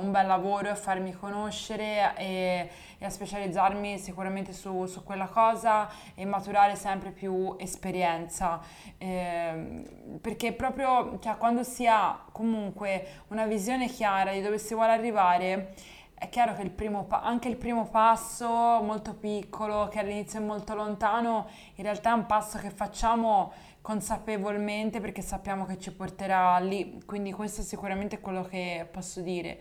un 0.00 0.10
bel 0.10 0.26
lavoro, 0.26 0.70
a 0.70 0.74
farmi 0.74 1.12
conoscere 1.12 2.14
e, 2.16 2.70
e 2.98 3.04
a 3.04 3.10
specializzarmi 3.10 3.98
sicuramente 3.98 4.52
su, 4.52 4.86
su, 4.86 5.02
quella 5.02 5.26
cosa 5.26 5.88
e 6.14 6.24
maturare 6.24 6.76
sempre 6.76 7.10
più 7.10 7.56
esperienza. 7.58 8.60
Eh, 8.98 10.18
perché 10.20 10.52
proprio 10.52 11.18
cioè, 11.20 11.36
quando 11.38 11.62
si 11.64 11.86
ha 11.86 12.24
comunque 12.30 13.24
una 13.28 13.46
visione 13.46 13.88
chiara 13.88 14.32
di 14.32 14.42
dove 14.42 14.58
si 14.58 14.74
vuole 14.74 14.92
arrivare, 14.92 15.74
è 16.18 16.30
chiaro 16.30 16.54
che 16.54 16.62
il 16.62 16.70
primo, 16.70 17.06
anche 17.10 17.48
il 17.48 17.56
primo 17.56 17.88
passo 17.88 18.46
molto 18.46 19.14
piccolo, 19.14 19.88
che 19.88 19.98
all'inizio 19.98 20.40
è 20.40 20.42
molto 20.42 20.74
lontano, 20.74 21.46
in 21.74 21.84
realtà 21.84 22.10
è 22.10 22.14
un 22.14 22.24
passo 22.24 22.58
che 22.58 22.70
facciamo 22.70 23.52
consapevolmente 23.82 24.98
perché 25.00 25.20
sappiamo 25.20 25.66
che 25.66 25.78
ci 25.78 25.92
porterà 25.92 26.58
lì. 26.58 27.02
Quindi 27.04 27.32
questo 27.32 27.60
sicuramente 27.60 28.16
è 28.16 28.20
quello 28.20 28.42
che 28.44 28.88
posso 28.90 29.20
dire. 29.20 29.58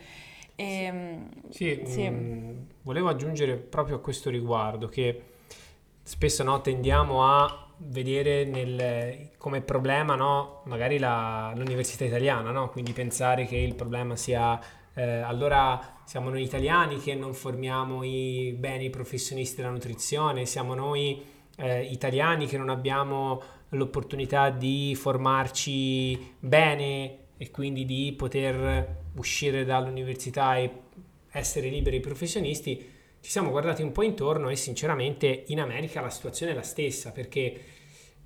E, 0.56 0.84
ehm, 0.84 1.30
sì, 1.50 1.82
sì. 1.86 2.10
Mh, 2.10 2.16
mm, 2.16 2.58
volevo 2.84 3.10
aggiungere 3.10 3.58
proprio 3.58 3.98
a 3.98 4.00
questo 4.00 4.30
riguardo 4.30 4.88
che 4.88 5.24
spesso 6.02 6.42
no, 6.44 6.62
tendiamo 6.62 7.26
a 7.26 7.68
vedere 7.78 8.46
nel, 8.46 9.32
come 9.38 9.60
problema 9.60 10.16
no, 10.16 10.62
magari 10.66 11.00
la, 11.00 11.52
l'università 11.54 12.06
italiana, 12.06 12.52
no? 12.52 12.70
quindi 12.70 12.94
pensare 12.94 13.46
che 13.46 13.58
il 13.58 13.76
problema 13.76 14.16
sia 14.16 14.58
eh, 14.94 15.04
allora 15.04 15.95
siamo 16.06 16.30
noi 16.30 16.44
italiani 16.44 17.00
che 17.00 17.16
non 17.16 17.34
formiamo 17.34 18.04
i 18.04 18.56
beni 18.58 18.90
professionisti 18.90 19.58
della 19.58 19.72
nutrizione, 19.72 20.46
siamo 20.46 20.74
noi 20.74 21.22
eh, 21.58 21.84
italiani 21.84 22.46
che 22.46 22.58
non 22.58 22.70
abbiamo 22.70 23.42
l'opportunità 23.70 24.50
di 24.52 24.96
formarci 24.96 26.36
bene 26.40 27.18
e 27.38 27.52
quindi 27.52 27.86
di 27.86 28.14
poter 28.16 29.04
uscire 29.16 29.66
dall'università 29.66 30.58
e 30.58 30.72
essere 31.32 31.70
liberi 31.70 32.00
professionisti, 32.00 32.94
ci 33.20 33.32
siamo 33.32 33.50
guardati 33.50 33.82
un 33.82 33.92
po' 33.92 34.04
intorno 34.04 34.50
e 34.50 34.56
sinceramente 34.56 35.46
in 35.48 35.60
America 35.60 36.00
la 36.00 36.10
situazione 36.10 36.52
è 36.52 36.56
la 36.56 36.62
stessa 36.62 37.12
perché 37.12 37.62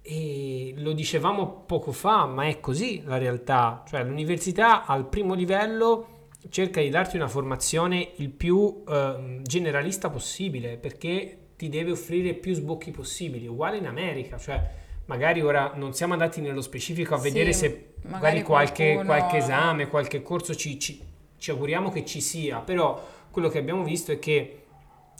e 0.02 0.74
lo 0.78 0.94
dicevamo 0.94 1.64
poco 1.66 1.92
fa, 1.92 2.26
ma 2.26 2.48
è 2.48 2.60
così 2.60 3.04
la 3.04 3.18
realtà, 3.18 3.84
cioè 3.88 4.04
l'università 4.04 4.86
al 4.86 5.08
primo 5.08 5.34
livello 5.34 6.19
cerca 6.50 6.82
di 6.82 6.90
darti 6.90 7.18
una 7.18 7.28
formazione 7.28 8.12
il 8.16 8.30
più 8.30 8.84
eh, 8.88 9.40
generalista 9.44 10.10
possibile 10.10 10.78
perché 10.78 11.38
ti 11.58 11.68
deve 11.68 11.92
offrire 11.92 12.34
più 12.34 12.54
sbocchi 12.54 12.92
possibili, 12.92 13.46
uguale 13.46 13.78
in 13.78 13.86
America, 13.86 14.38
cioè 14.38 14.62
magari 15.06 15.42
ora 15.42 15.74
non 15.76 15.94
siamo 15.94 16.14
andati 16.14 16.40
nello 16.40 16.62
specifico 16.62 17.16
a 17.16 17.18
vedere 17.18 17.52
sì, 17.52 17.60
se 17.60 17.94
magari, 18.04 18.44
qualche, 18.44 18.94
qualcuno... 18.94 19.18
qualche, 19.18 19.38
esame, 19.38 19.88
qualche 19.90 20.22
corso 20.22 20.56
ci, 20.56 20.80
ci, 20.80 21.02
ci 21.38 21.52
auguriamo 21.52 21.92
che 21.92 22.06
ci 22.06 22.22
sia, 22.22 22.60
però 22.60 23.06
quello 23.30 23.50
che 23.50 23.58
abbiamo 23.58 23.84
visto 23.84 24.14
è 24.14 24.20
che 24.20 24.64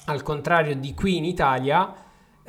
al 0.06 0.24
contrario 0.24 0.76
di 0.76 0.94
qui 0.94 1.18
in 1.18 1.26
Italia, 1.26 1.94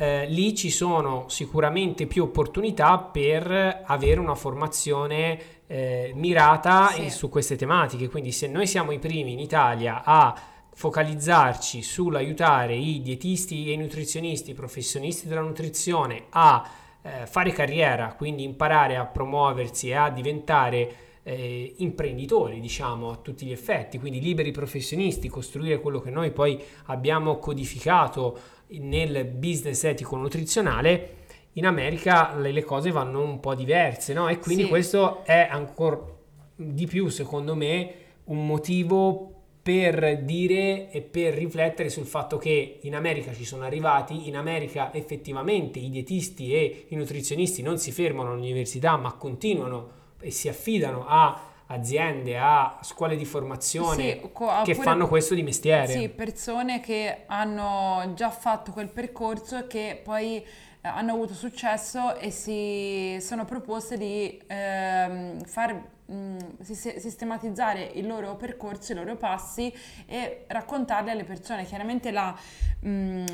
eh, 0.00 0.24
lì 0.28 0.54
ci 0.54 0.70
sono 0.70 1.26
sicuramente 1.28 2.06
più 2.06 2.22
opportunità 2.22 2.96
per 2.96 3.82
avere 3.84 4.18
una 4.18 4.34
formazione 4.34 5.38
eh, 5.66 6.12
mirata 6.14 6.88
sì. 6.88 7.02
in, 7.02 7.10
su 7.10 7.28
queste 7.28 7.54
tematiche. 7.54 8.08
Quindi 8.08 8.32
se 8.32 8.46
noi 8.46 8.66
siamo 8.66 8.92
i 8.92 8.98
primi 8.98 9.32
in 9.32 9.38
Italia 9.38 10.02
a 10.02 10.34
focalizzarci 10.72 11.82
sull'aiutare 11.82 12.74
i 12.74 13.02
dietisti 13.02 13.68
e 13.68 13.72
i 13.72 13.76
nutrizionisti, 13.76 14.52
i 14.52 14.54
professionisti 14.54 15.28
della 15.28 15.42
nutrizione 15.42 16.24
a 16.30 16.66
eh, 17.02 17.26
fare 17.26 17.52
carriera, 17.52 18.14
quindi 18.14 18.42
imparare 18.42 18.96
a 18.96 19.04
promuoversi 19.04 19.90
e 19.90 19.96
a 19.96 20.08
diventare 20.08 20.94
eh, 21.22 21.74
imprenditori, 21.76 22.58
diciamo, 22.58 23.10
a 23.10 23.16
tutti 23.16 23.44
gli 23.44 23.52
effetti, 23.52 23.98
quindi 23.98 24.20
liberi 24.20 24.50
professionisti, 24.50 25.28
costruire 25.28 25.78
quello 25.78 26.00
che 26.00 26.08
noi 26.08 26.30
poi 26.30 26.58
abbiamo 26.86 27.36
codificato 27.36 28.38
nel 28.78 29.24
business 29.24 29.84
etico 29.84 30.16
nutrizionale, 30.16 31.16
in 31.54 31.66
America 31.66 32.34
le, 32.36 32.52
le 32.52 32.62
cose 32.62 32.90
vanno 32.90 33.22
un 33.22 33.40
po' 33.40 33.54
diverse, 33.54 34.12
no? 34.12 34.28
E 34.28 34.38
quindi 34.38 34.64
sì. 34.64 34.68
questo 34.68 35.24
è 35.24 35.48
ancora 35.50 36.00
di 36.54 36.86
più, 36.86 37.08
secondo 37.08 37.54
me, 37.54 37.94
un 38.24 38.46
motivo 38.46 39.30
per 39.62 40.22
dire 40.22 40.90
e 40.90 41.02
per 41.02 41.34
riflettere 41.34 41.90
sul 41.90 42.06
fatto 42.06 42.38
che 42.38 42.78
in 42.82 42.94
America 42.94 43.32
ci 43.32 43.44
sono 43.44 43.64
arrivati, 43.64 44.28
in 44.28 44.36
America 44.36 44.92
effettivamente 44.94 45.78
i 45.78 45.90
dietisti 45.90 46.54
e 46.54 46.86
i 46.88 46.96
nutrizionisti 46.96 47.62
non 47.62 47.78
si 47.78 47.92
fermano 47.92 48.32
all'università 48.32 48.96
ma 48.96 49.12
continuano 49.12 49.98
e 50.20 50.30
si 50.30 50.48
affidano 50.48 51.04
a 51.06 51.49
aziende, 51.70 52.36
a 52.38 52.78
scuole 52.82 53.16
di 53.16 53.24
formazione 53.24 54.20
sì, 54.20 54.28
co- 54.32 54.62
che 54.62 54.74
fanno 54.74 55.08
questo 55.08 55.34
di 55.34 55.42
mestiere. 55.42 55.92
Sì, 55.92 56.08
persone 56.08 56.80
che 56.80 57.22
hanno 57.26 58.12
già 58.14 58.30
fatto 58.30 58.72
quel 58.72 58.88
percorso 58.88 59.58
e 59.58 59.66
che 59.66 60.00
poi 60.02 60.36
eh, 60.36 60.44
hanno 60.88 61.12
avuto 61.12 61.32
successo 61.34 62.16
e 62.16 62.30
si 62.30 63.18
sono 63.20 63.44
proposte 63.44 63.96
di 63.96 64.40
ehm, 64.46 65.44
far 65.44 65.80
mh, 66.06 66.36
sistematizzare 66.60 67.90
il 67.94 68.06
loro 68.06 68.34
percorso, 68.34 68.92
i 68.92 68.96
loro 68.96 69.16
passi 69.16 69.72
e 70.06 70.44
raccontarli 70.48 71.10
alle 71.10 71.24
persone. 71.24 71.64
Chiaramente 71.64 72.10
la, 72.10 72.36
mh, 72.80 73.24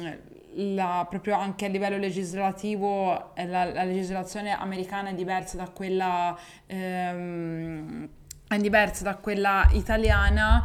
la, 0.75 1.07
proprio 1.09 1.37
anche 1.37 1.65
a 1.65 1.69
livello 1.69 1.97
legislativo 1.97 3.33
la, 3.35 3.65
la, 3.65 3.85
legislazione 3.85 4.53
americana 4.53 5.11
è 5.11 5.15
diversa 5.15 5.57
da 5.57 5.69
quella 5.69 6.37
ehm, 6.67 8.09
è 8.49 8.57
diversa 8.59 9.05
da 9.05 9.17
quella 9.17 9.67
italiana, 9.73 10.63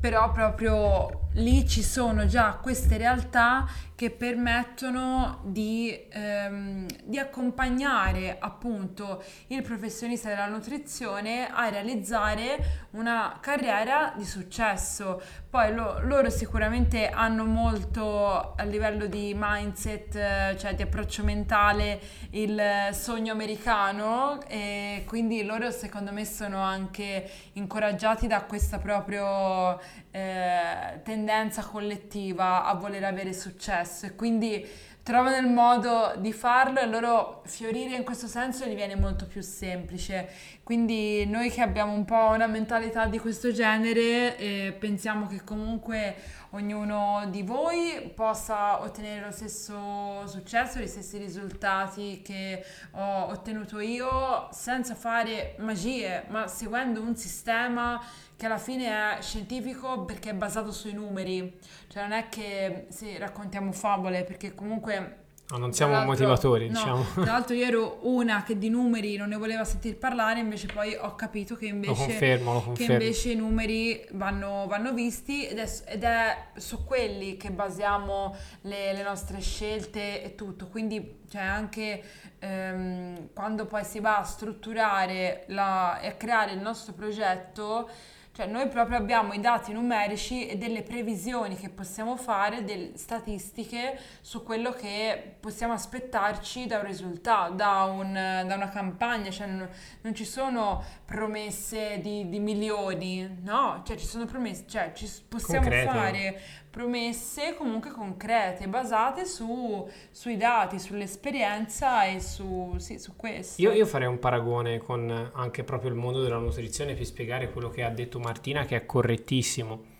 però 0.00 0.32
proprio 0.32 1.28
lì 1.34 1.66
ci 1.68 1.82
sono 1.82 2.26
già 2.26 2.58
queste 2.60 2.96
realtà 2.96 3.68
che 4.00 4.10
permettono 4.10 5.40
di, 5.44 6.06
ehm, 6.08 6.86
di, 7.04 7.18
accompagnare 7.18 8.38
appunto 8.38 9.22
il 9.48 9.60
professionista 9.60 10.30
della 10.30 10.46
nutrizione 10.46 11.50
a 11.52 11.68
realizzare 11.68 12.86
una 12.92 13.36
carriera 13.42 14.14
di 14.16 14.24
successo. 14.24 15.20
Poi 15.50 15.74
lo, 15.74 16.00
loro 16.06 16.30
sicuramente 16.30 17.10
hanno 17.10 17.44
molto 17.44 18.54
a 18.54 18.62
livello 18.64 19.04
di 19.04 19.34
mindset, 19.36 20.56
cioè 20.56 20.74
di 20.74 20.80
approccio 20.80 21.22
mentale, 21.22 22.00
il 22.30 22.88
sogno 22.92 23.32
americano 23.32 24.40
e 24.48 25.04
quindi 25.06 25.44
loro 25.44 25.70
secondo 25.70 26.10
me 26.10 26.24
sono 26.24 26.62
anche 26.62 27.30
incoraggiati 27.52 28.26
da 28.26 28.44
questa 28.44 28.78
proprio 28.78 29.78
eh, 30.10 31.00
tendenza 31.02 31.62
collettiva 31.62 32.64
a 32.64 32.74
voler 32.74 33.04
avere 33.04 33.32
successo 33.32 34.06
e 34.06 34.14
quindi 34.14 34.66
trovano 35.02 35.36
il 35.36 35.46
modo 35.46 36.14
di 36.18 36.32
farlo 36.32 36.78
e 36.78 36.86
loro 36.86 37.42
fiorire 37.46 37.96
in 37.96 38.04
questo 38.04 38.26
senso 38.26 38.66
gli 38.66 38.74
viene 38.74 38.96
molto 38.96 39.26
più 39.26 39.40
semplice. 39.40 40.28
Quindi 40.62 41.26
noi 41.26 41.50
che 41.50 41.62
abbiamo 41.62 41.92
un 41.92 42.04
po' 42.04 42.30
una 42.32 42.46
mentalità 42.46 43.06
di 43.06 43.18
questo 43.18 43.50
genere 43.52 44.36
eh, 44.36 44.76
pensiamo 44.78 45.26
che 45.26 45.42
comunque 45.42 46.14
ognuno 46.50 47.26
di 47.28 47.42
voi 47.42 48.12
possa 48.14 48.82
ottenere 48.82 49.24
lo 49.24 49.30
stesso 49.30 50.26
successo, 50.26 50.78
gli 50.78 50.86
stessi 50.86 51.18
risultati 51.18 52.22
che 52.22 52.64
ho 52.92 53.26
ottenuto 53.26 53.78
io 53.80 54.48
senza 54.52 54.94
fare 54.94 55.54
magie, 55.58 56.24
ma 56.28 56.46
seguendo 56.46 57.00
un 57.00 57.16
sistema 57.16 58.02
che 58.36 58.46
alla 58.46 58.58
fine 58.58 59.18
è 59.18 59.22
scientifico 59.22 60.04
perché 60.04 60.30
è 60.30 60.34
basato 60.34 60.72
sui 60.72 60.92
numeri, 60.92 61.58
cioè 61.88 62.02
non 62.02 62.12
è 62.12 62.28
che 62.28 62.86
sì, 62.88 63.18
raccontiamo 63.18 63.70
favole 63.72 64.24
perché 64.24 64.54
comunque 64.54 65.19
No, 65.50 65.58
non 65.58 65.72
siamo 65.72 66.04
motivatori, 66.04 66.68
no, 66.68 66.72
diciamo. 66.72 67.06
Tra 67.14 67.24
l'altro 67.32 67.54
io 67.54 67.66
ero 67.66 67.98
una 68.02 68.42
che 68.44 68.56
di 68.56 68.68
numeri 68.68 69.16
non 69.16 69.30
ne 69.30 69.36
voleva 69.36 69.64
sentir 69.64 69.96
parlare, 69.96 70.38
invece 70.38 70.68
poi 70.68 70.94
ho 70.94 71.14
capito 71.16 71.56
che 71.56 71.66
invece, 71.66 71.92
lo 71.92 72.06
confermo, 72.06 72.52
lo 72.52 72.60
confermo. 72.62 72.98
Che 72.98 73.04
invece 73.04 73.30
i 73.32 73.36
numeri 73.36 74.06
vanno, 74.12 74.66
vanno 74.68 74.92
visti 74.92 75.46
ed 75.46 75.58
è, 75.58 75.68
ed 75.86 76.04
è, 76.04 76.36
su 76.56 76.84
quelli 76.84 77.36
che 77.36 77.50
basiamo 77.50 78.36
le, 78.62 78.92
le 78.92 79.02
nostre 79.02 79.40
scelte 79.40 80.22
e 80.22 80.34
tutto. 80.36 80.68
Quindi 80.68 81.18
cioè 81.28 81.42
anche 81.42 82.02
ehm, 82.38 83.28
quando 83.32 83.66
poi 83.66 83.84
si 83.84 84.00
va 84.00 84.18
a 84.18 84.24
strutturare 84.24 85.44
la, 85.48 85.98
e 86.00 86.08
a 86.08 86.12
creare 86.12 86.52
il 86.52 86.60
nostro 86.60 86.92
progetto 86.92 87.88
cioè 88.32 88.46
noi 88.46 88.68
proprio 88.68 88.96
abbiamo 88.96 89.32
i 89.32 89.40
dati 89.40 89.72
numerici 89.72 90.46
e 90.46 90.56
delle 90.56 90.82
previsioni 90.82 91.56
che 91.56 91.68
possiamo 91.68 92.16
fare, 92.16 92.64
delle 92.64 92.96
statistiche 92.96 93.98
su 94.20 94.44
quello 94.44 94.70
che 94.72 95.36
possiamo 95.40 95.72
aspettarci 95.72 96.66
da 96.66 96.78
un 96.78 96.86
risultato, 96.86 97.54
da, 97.54 97.84
un, 97.84 98.12
da 98.12 98.54
una 98.54 98.68
campagna, 98.68 99.30
cioè 99.30 99.48
non, 99.48 99.68
non 100.02 100.14
ci 100.14 100.24
sono 100.24 100.82
promesse 101.04 101.98
di, 102.00 102.28
di, 102.28 102.38
milioni, 102.38 103.40
no, 103.42 103.82
cioè 103.84 103.96
ci 103.96 104.06
sono 104.06 104.26
promesse, 104.26 104.64
cioè 104.68 104.92
ci 104.94 105.10
possiamo 105.28 105.62
Concrete. 105.62 105.90
fare 105.90 106.40
promesse 106.70 107.54
comunque 107.54 107.90
concrete, 107.90 108.68
basate 108.68 109.24
su, 109.24 109.88
sui 110.10 110.36
dati, 110.36 110.78
sull'esperienza 110.78 112.04
e 112.04 112.20
su, 112.20 112.76
sì, 112.78 112.98
su 112.98 113.16
questo. 113.16 113.60
Io, 113.60 113.72
io, 113.72 113.86
farei 113.86 114.06
un 114.06 114.20
paragone 114.20 114.78
con 114.78 115.30
anche 115.34 115.64
proprio 115.64 115.90
il 115.90 115.96
mondo 115.96 116.22
della 116.22 116.38
nutrizione 116.38 116.94
per 116.94 117.04
spiegare 117.04 117.50
quello 117.50 117.70
che 117.70 117.82
ha 117.82 117.90
detto 117.90 118.20
Martina, 118.20 118.64
che 118.64 118.76
è 118.76 118.86
correttissimo. 118.86 119.98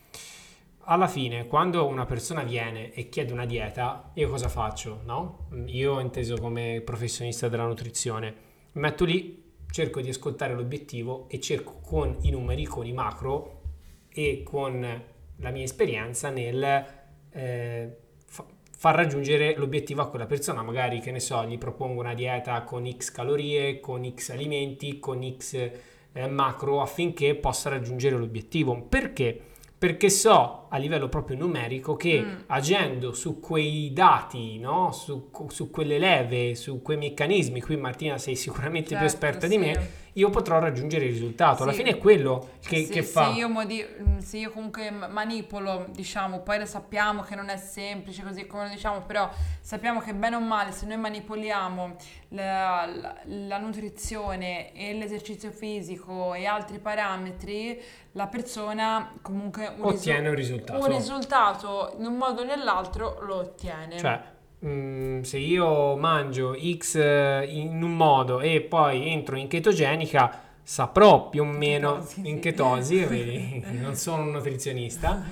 Alla 0.85 1.09
fine, 1.09 1.47
quando 1.47 1.87
una 1.87 2.07
persona 2.07 2.43
viene 2.43 2.93
e 2.93 3.09
chiede 3.09 3.33
una 3.33 3.47
dieta, 3.47 4.11
io 4.15 4.29
cosa 4.29 4.49
faccio? 4.49 5.03
No? 5.05 5.49
Io 5.67 6.01
inteso 6.01 6.37
come 6.37 6.83
professionista 6.85 7.49
della 7.49 7.67
nutrizione, 7.67 8.35
metto 8.73 9.05
lì, 9.05 9.53
cerco 9.71 10.01
di 10.01 10.09
ascoltare 10.09 10.55
l'obiettivo 10.55 11.27
e 11.29 11.41
cerco 11.41 11.81
con 11.81 12.17
i 12.23 12.31
numeri, 12.31 12.65
con 12.65 12.87
i 12.87 12.93
macro 12.93 13.61
e 14.09 14.43
con 14.43 15.05
la 15.41 15.51
mia 15.51 15.65
esperienza 15.65 16.31
nel 16.31 16.87
eh, 17.33 17.97
fa- 18.27 18.47
far 18.77 18.95
raggiungere 18.95 19.55
l'obiettivo 19.57 20.03
a 20.03 20.09
quella 20.09 20.27
persona. 20.27 20.63
Magari, 20.63 21.01
che 21.01 21.11
ne 21.11 21.21
so, 21.21 21.45
gli 21.45 21.59
propongo 21.59 22.01
una 22.01 22.15
dieta 22.15 22.63
con 22.63 22.91
X 22.91 23.11
calorie, 23.11 23.81
con 23.81 24.11
X 24.11 24.31
alimenti, 24.31 24.99
con 24.99 25.23
X 25.37 25.71
eh, 26.13 26.27
macro 26.29 26.81
affinché 26.81 27.35
possa 27.35 27.71
raggiungere 27.71 28.17
l'obiettivo. 28.17 28.81
Perché? 28.83 29.39
Perché 29.79 30.11
so 30.11 30.60
a 30.73 30.77
livello 30.79 31.09
proprio 31.09 31.37
numerico 31.37 31.97
che 31.97 32.21
mm. 32.21 32.37
agendo 32.47 33.13
su 33.13 33.41
quei 33.41 33.93
dati, 33.93 34.59
no? 34.59 34.93
su, 34.93 35.31
su, 35.49 35.71
quelle 35.71 35.99
leve, 35.99 36.55
su 36.55 36.81
quei 36.83 36.97
meccanismi, 36.97 37.61
qui 37.61 37.77
Martina 37.77 38.19
sei 38.19 38.37
sicuramente 38.37 38.91
certo, 38.91 39.05
più 39.05 39.15
esperta 39.15 39.49
sì. 39.49 39.49
di 39.49 39.59
me, 39.59 39.89
io 40.15 40.31
potrò 40.31 40.59
raggiungere 40.59 41.05
il 41.05 41.13
risultato. 41.13 41.59
Sì. 41.59 41.63
Alla 41.63 41.73
fine 41.73 41.91
è 41.91 41.99
quello 41.99 42.51
che, 42.67 42.85
sì, 42.85 42.89
che 42.89 43.03
fa. 43.03 43.33
Se 43.33 43.39
io, 43.39 43.49
modi- 43.49 43.85
mm, 43.85 44.19
se 44.19 44.39
io, 44.39 44.51
comunque 44.51 44.91
manipolo, 44.91 45.87
diciamo, 45.91 46.41
poi 46.41 46.59
lo 46.59 46.67
sappiamo 46.67 47.23
che 47.23 47.35
non 47.35 47.49
è 47.49 47.57
semplice 47.57 48.23
così 48.23 48.47
come 48.47 48.65
lo 48.65 48.69
diciamo, 48.71 49.03
però 49.03 49.31
sappiamo 49.61 50.01
che 50.01 50.15
bene 50.15 50.37
o 50.37 50.41
male 50.41 50.73
se 50.73 50.87
noi 50.87 50.99
manipoliamo 50.99 51.97
la, 52.31 52.87
la, 52.87 53.21
la 53.25 53.59
nutrizione 53.59 54.73
e 54.73 54.95
l'esercizio 54.95 55.51
fisico 55.51 56.35
e 56.35 56.47
altri 56.47 56.79
parametri, 56.79 57.81
la 58.13 58.27
persona 58.27 59.13
comunque 59.23 59.73
un 59.77 59.85
ottiene 59.85 60.19
risu- 60.19 60.29
un 60.29 60.35
risultato. 60.35 60.60
Un 60.69 60.87
risultato 60.87 61.95
in 61.99 62.07
un 62.07 62.17
modo 62.17 62.43
o 62.43 62.45
nell'altro 62.45 63.19
lo 63.23 63.37
ottiene. 63.37 63.99
Cioè, 63.99 64.21
Mm, 64.65 65.23
se 65.23 65.39
io 65.39 65.97
mangio 65.97 66.55
X 66.55 66.97
eh, 66.97 67.47
in 67.49 67.83
un 67.83 67.97
modo 67.97 68.41
e 68.41 68.61
poi 68.61 69.11
entro 69.11 69.37
in 69.37 69.49
chetogenica, 69.49 70.39
saprò 70.63 71.31
più 71.31 71.43
o 71.43 71.47
meno 71.47 72.07
in 72.25 72.41
chetosi, 72.41 73.03
vedi, 73.07 73.65
non 73.81 73.95
sono 73.95 74.23
un 74.23 74.33
nutrizionista, 74.33 75.23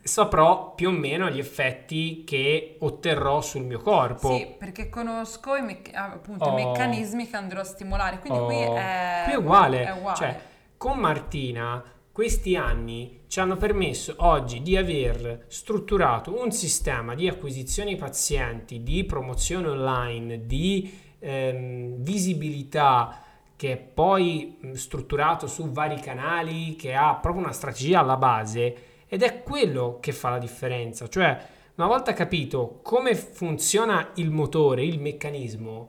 saprò 0.00 0.72
più 0.74 0.90
o 0.90 0.92
meno 0.92 1.28
gli 1.30 1.40
effetti 1.40 2.22
che 2.24 2.76
otterrò 2.78 3.40
sul 3.40 3.62
mio 3.62 3.80
corpo. 3.80 4.36
Sì, 4.36 4.54
perché 4.56 4.88
conosco 4.88 5.56
i, 5.56 5.62
me- 5.62 5.82
appunto, 5.92 6.44
oh. 6.44 6.56
i 6.56 6.64
meccanismi 6.64 7.28
che 7.28 7.36
andrò 7.36 7.60
a 7.60 7.64
stimolare, 7.64 8.20
quindi 8.20 8.38
oh. 8.38 8.46
qui 8.46 8.56
è, 8.56 9.22
qui 9.24 9.32
è 9.32 9.36
uguale. 9.36 9.84
È 9.84 9.90
uguale. 9.90 10.16
Cioè, 10.16 10.40
con 10.76 10.96
Martina 10.96 11.82
questi 12.12 12.54
anni 12.54 13.19
ci 13.30 13.38
hanno 13.38 13.56
permesso 13.56 14.14
oggi 14.16 14.60
di 14.60 14.76
aver 14.76 15.44
strutturato 15.46 16.36
un 16.42 16.50
sistema 16.50 17.14
di 17.14 17.28
acquisizione 17.28 17.94
pazienti, 17.94 18.82
di 18.82 19.04
promozione 19.04 19.68
online, 19.68 20.46
di 20.46 20.92
ehm, 21.20 22.02
visibilità 22.02 23.22
che 23.54 23.72
è 23.72 23.76
poi 23.76 24.58
strutturato 24.72 25.46
su 25.46 25.70
vari 25.70 26.00
canali, 26.00 26.74
che 26.74 26.92
ha 26.92 27.14
proprio 27.14 27.44
una 27.44 27.52
strategia 27.52 28.00
alla 28.00 28.16
base 28.16 29.04
ed 29.06 29.22
è 29.22 29.44
quello 29.44 29.98
che 30.00 30.10
fa 30.10 30.30
la 30.30 30.38
differenza. 30.38 31.08
Cioè, 31.08 31.38
una 31.76 31.86
volta 31.86 32.12
capito 32.12 32.80
come 32.82 33.14
funziona 33.14 34.10
il 34.14 34.32
motore, 34.32 34.82
il 34.82 34.98
meccanismo, 34.98 35.88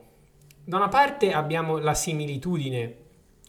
da 0.64 0.78
una 0.78 0.90
parte 0.90 1.34
abbiamo 1.34 1.80
la 1.80 1.96
similitudine 1.96 2.98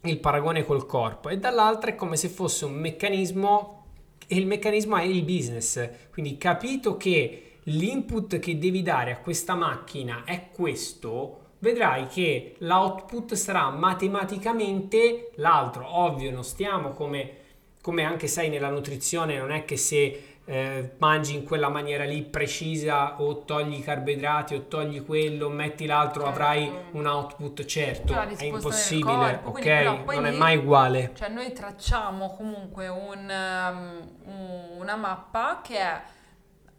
il 0.05 0.19
paragone 0.19 0.65
col 0.65 0.87
corpo 0.87 1.29
e 1.29 1.39
dall'altra 1.39 1.91
è 1.91 1.95
come 1.95 2.17
se 2.17 2.29
fosse 2.29 2.65
un 2.65 2.73
meccanismo 2.73 3.82
e 4.27 4.37
il 4.37 4.47
meccanismo 4.47 4.97
è 4.97 5.03
il 5.03 5.23
business. 5.23 5.89
Quindi 6.11 6.39
capito 6.39 6.97
che 6.97 7.59
l'input 7.65 8.39
che 8.39 8.59
devi 8.59 8.83
dare 8.83 9.13
a 9.13 9.19
questa 9.19 9.55
macchina 9.55 10.25
è 10.25 10.49
questo, 10.53 11.39
vedrai 11.59 12.07
che 12.07 12.55
l'output 12.59 13.35
sarà 13.35 13.71
matematicamente 13.71 15.31
l'altro. 15.37 15.99
Ovvio, 15.99 16.31
non 16.31 16.45
stiamo 16.45 16.91
come 16.91 17.41
come 17.83 18.05
anche 18.05 18.29
sai 18.29 18.49
nella 18.49 18.71
nutrizione 18.71 19.37
non 19.37 19.51
è 19.51 19.65
che 19.65 19.77
se 19.77 20.32
eh, 20.45 20.95
mangi 20.99 21.35
in 21.35 21.45
quella 21.45 21.69
maniera 21.69 22.05
lì 22.05 22.23
precisa 22.23 23.21
o 23.21 23.45
togli 23.45 23.79
i 23.79 23.81
carboidrati 23.81 24.55
o 24.55 24.63
togli 24.63 25.05
quello, 25.05 25.49
metti 25.49 25.87
l'altro, 25.87 26.25
certo. 26.25 26.43
avrai 26.43 26.73
un 26.93 27.07
output 27.07 27.65
certo, 27.65 28.13
è 28.13 28.45
impossibile, 28.45 29.41
corpo, 29.43 29.59
ok? 29.59 29.67
Non 30.07 30.25
lì, 30.25 30.29
è 30.29 30.37
mai 30.37 30.57
uguale. 30.57 31.13
Cioè 31.15 31.29
noi 31.29 31.53
tracciamo 31.53 32.35
comunque 32.35 32.89
un, 32.89 33.31
um, 33.31 34.79
una 34.79 34.97
mappa 34.97 35.61
che 35.63 35.79
è 35.79 36.03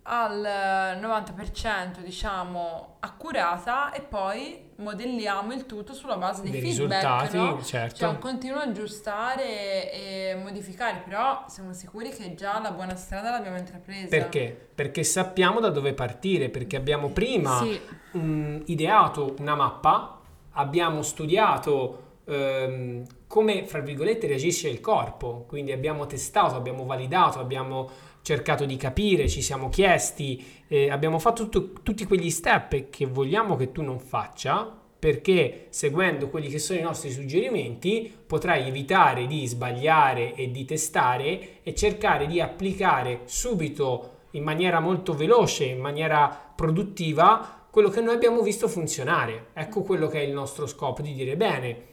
al 0.04 0.98
90% 1.00 2.02
diciamo 2.02 2.98
accurata 3.00 3.94
e 3.94 4.02
poi 4.02 4.72
modelliamo 4.76 5.54
il 5.54 5.66
tutto 5.66 5.94
sulla 5.94 6.18
base 6.18 6.42
dei, 6.42 6.52
dei 6.52 6.62
feedback, 6.62 7.22
risultati, 7.22 7.38
no? 7.38 7.64
certo. 7.64 7.96
Cioè 7.96 8.10
un 8.10 8.20
continuo 8.20 8.60
aggiustare 8.60 9.92
e 9.94 10.40
modificare, 10.42 11.02
però 11.06 11.46
siamo 11.48 11.74
sicuri 11.74 12.10
che 12.10 12.34
già 12.36 12.60
la 12.60 12.72
buona 12.72 12.96
strada 12.96 13.30
l'abbiamo 13.30 13.58
intrapresa. 13.58 14.08
Perché? 14.08 14.70
Perché 14.76 15.04
sappiamo 15.04 15.62
da 15.62 15.70
dove 15.70 15.94
partire, 15.94 16.50
perché 16.50 16.76
abbiamo 16.76 17.10
prima 17.10 17.60
sì. 17.60 17.80
um, 18.12 18.62
ideato 18.66 19.36
una 19.40 19.56
mappa, 19.56 20.20
abbiamo 20.52 21.02
studiato 21.02 22.20
um, 22.26 23.06
come, 23.28 23.66
fra 23.66 23.80
virgolette, 23.80 24.28
reagisce 24.28 24.68
il 24.68 24.82
corpo, 24.82 25.46
quindi 25.48 25.72
abbiamo 25.72 26.06
testato, 26.08 26.56
abbiamo 26.56 26.86
validato, 26.86 27.40
abbiamo 27.40 28.12
cercato 28.24 28.66
di 28.66 28.78
capire, 28.78 29.28
ci 29.28 29.44
siamo 29.44 29.70
chiesti, 29.70 30.44
eh, 30.68 30.90
abbiamo 30.90 31.20
fatto 31.20 31.50
tutto, 31.50 31.82
tutti 31.84 32.06
quegli 32.06 32.32
step 32.32 32.90
che 32.90 33.06
vogliamo 33.06 33.56
che 33.56 33.72
tu 33.72 33.84
non 33.84 34.00
faccia 34.00 34.80
perché 34.98 35.68
seguendo 35.70 36.30
quelli 36.30 36.48
che 36.48 36.60
sono 36.60 36.80
i 36.80 36.84
nostri 36.84 37.12
suggerimenti 37.12 38.10
potrai 38.26 38.70
evitare 38.70 39.28
di 39.28 39.46
sbagliare 39.46 40.34
e 40.34 40.50
di 40.50 40.64
testare 40.64 41.62
e 41.62 41.76
cercare 41.76 42.26
di 42.26 42.40
applicare 42.40 43.24
subito 43.26 44.12
in 44.32 44.44
maniera 44.44 44.80
molto 44.80 45.14
veloce, 45.14 45.66
in 45.66 45.80
maniera 45.80 46.54
produttiva, 46.56 47.68
quello 47.70 47.90
che 47.90 48.00
noi 48.00 48.16
abbiamo 48.16 48.42
visto 48.42 48.70
funzionare. 48.70 49.48
Ecco 49.54 49.82
quello 49.82 50.08
che 50.08 50.22
è 50.22 50.24
il 50.24 50.32
nostro 50.32 50.68
scopo 50.68 51.02
di 51.02 51.14
dire 51.14 51.36
bene 51.36 51.92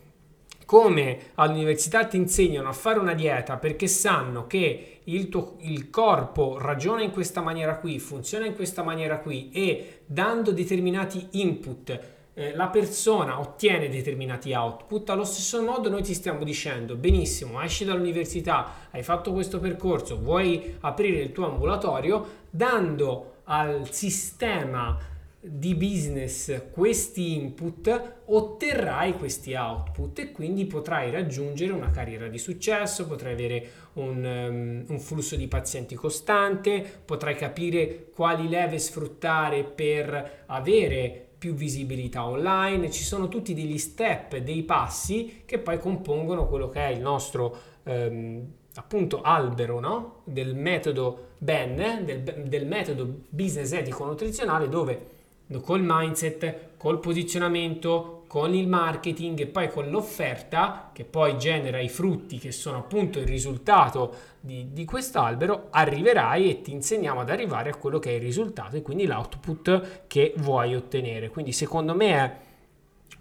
come 0.71 1.33
all'università 1.35 2.05
ti 2.05 2.17
insegnano 2.17 2.69
a 2.69 2.73
fare 2.73 3.01
una 3.01 3.13
dieta 3.13 3.57
perché 3.57 3.89
sanno 3.89 4.47
che 4.47 5.01
il, 5.03 5.29
tuo, 5.29 5.57
il 5.63 5.91
corpo 5.91 6.59
ragiona 6.61 7.03
in 7.03 7.11
questa 7.11 7.41
maniera 7.41 7.79
qui, 7.79 7.99
funziona 7.99 8.47
in 8.47 8.55
questa 8.55 8.85
maniera 8.85 9.19
qui 9.19 9.51
e 9.51 10.03
dando 10.07 10.53
determinati 10.53 11.27
input 11.33 12.01
eh, 12.35 12.55
la 12.55 12.69
persona 12.69 13.41
ottiene 13.41 13.89
determinati 13.89 14.53
output, 14.53 15.11
allo 15.11 15.25
stesso 15.25 15.61
modo 15.61 15.89
noi 15.89 16.05
ti 16.05 16.15
stiamo 16.15 16.45
dicendo 16.45 16.95
benissimo, 16.95 17.61
esci 17.61 17.85
dall'università, 17.85 18.69
hai 18.93 19.03
fatto 19.03 19.33
questo 19.33 19.59
percorso, 19.59 20.21
vuoi 20.21 20.77
aprire 20.79 21.19
il 21.19 21.33
tuo 21.33 21.51
ambulatorio, 21.51 22.45
dando 22.49 23.39
al 23.43 23.91
sistema 23.91 24.97
di 25.43 25.75
business 25.75 26.71
questi 26.71 27.35
input 27.35 28.19
otterrai 28.27 29.15
questi 29.15 29.55
output 29.55 30.19
e 30.19 30.33
quindi 30.33 30.67
potrai 30.67 31.11
raggiungere 31.11 31.73
una 31.73 31.91
carriera 31.91 32.29
di 32.29 32.37
successo, 32.37 33.07
potrai 33.07 33.33
avere 33.33 33.71
un, 33.95 34.23
um, 34.23 34.85
un 34.87 34.99
flusso 35.01 35.37
di 35.37 35.49
pazienti 35.49 35.95
costante, 35.95 36.85
potrai 37.05 37.37
capire 37.37 38.11
quali 38.15 38.51
leve 38.51 38.79
sfruttare 38.79 39.65
per 39.65 40.45
avere 40.47 41.29
più 41.39 41.55
visibilità 41.55 42.27
online, 42.27 42.91
ci 42.91 43.03
sono 43.03 43.29
tutti 43.29 43.55
degli 43.55 43.79
step, 43.79 44.37
dei 44.37 44.63
passi 44.63 45.43
che 45.47 45.59
poi 45.59 45.79
compongono 45.79 46.47
quello 46.49 46.69
che 46.69 46.81
è 46.81 46.89
il 46.89 47.01
nostro 47.01 47.57
um, 47.85 48.47
appunto 48.75 49.23
albero 49.23 49.81
no? 49.81 50.21
del 50.25 50.55
metodo 50.55 51.29
BEN, 51.39 52.05
del, 52.05 52.23
del 52.23 52.67
metodo 52.67 53.23
business 53.31 53.73
etico 53.73 54.05
nutrizionale 54.05 54.69
dove 54.69 55.19
col 55.59 55.81
mindset, 55.83 56.77
col 56.77 57.01
posizionamento, 57.01 58.25
con 58.29 58.55
il 58.55 58.69
marketing 58.69 59.41
e 59.41 59.47
poi 59.49 59.69
con 59.69 59.91
l'offerta 59.91 60.91
che 60.93 61.05
poi 61.05 61.37
genera 61.37 61.81
i 61.81 61.89
frutti 61.89 62.39
che 62.39 62.53
sono 62.53 62.79
appunto 62.79 63.19
il 63.19 63.27
risultato 63.27 64.15
di, 64.39 64.73
di 64.73 64.85
quest'albero, 64.85 65.67
arriverai 65.71 66.49
e 66.49 66.61
ti 66.61 66.71
insegniamo 66.71 67.21
ad 67.21 67.31
arrivare 67.31 67.71
a 67.71 67.75
quello 67.75 67.99
che 67.99 68.11
è 68.11 68.15
il 68.15 68.21
risultato 68.21 68.77
e 68.77 68.83
quindi 68.83 69.07
l'output 69.07 70.07
che 70.07 70.33
vuoi 70.37 70.77
ottenere. 70.77 71.29
Quindi 71.29 71.51
secondo 71.51 71.93
me 71.93 72.15
è 72.15 72.37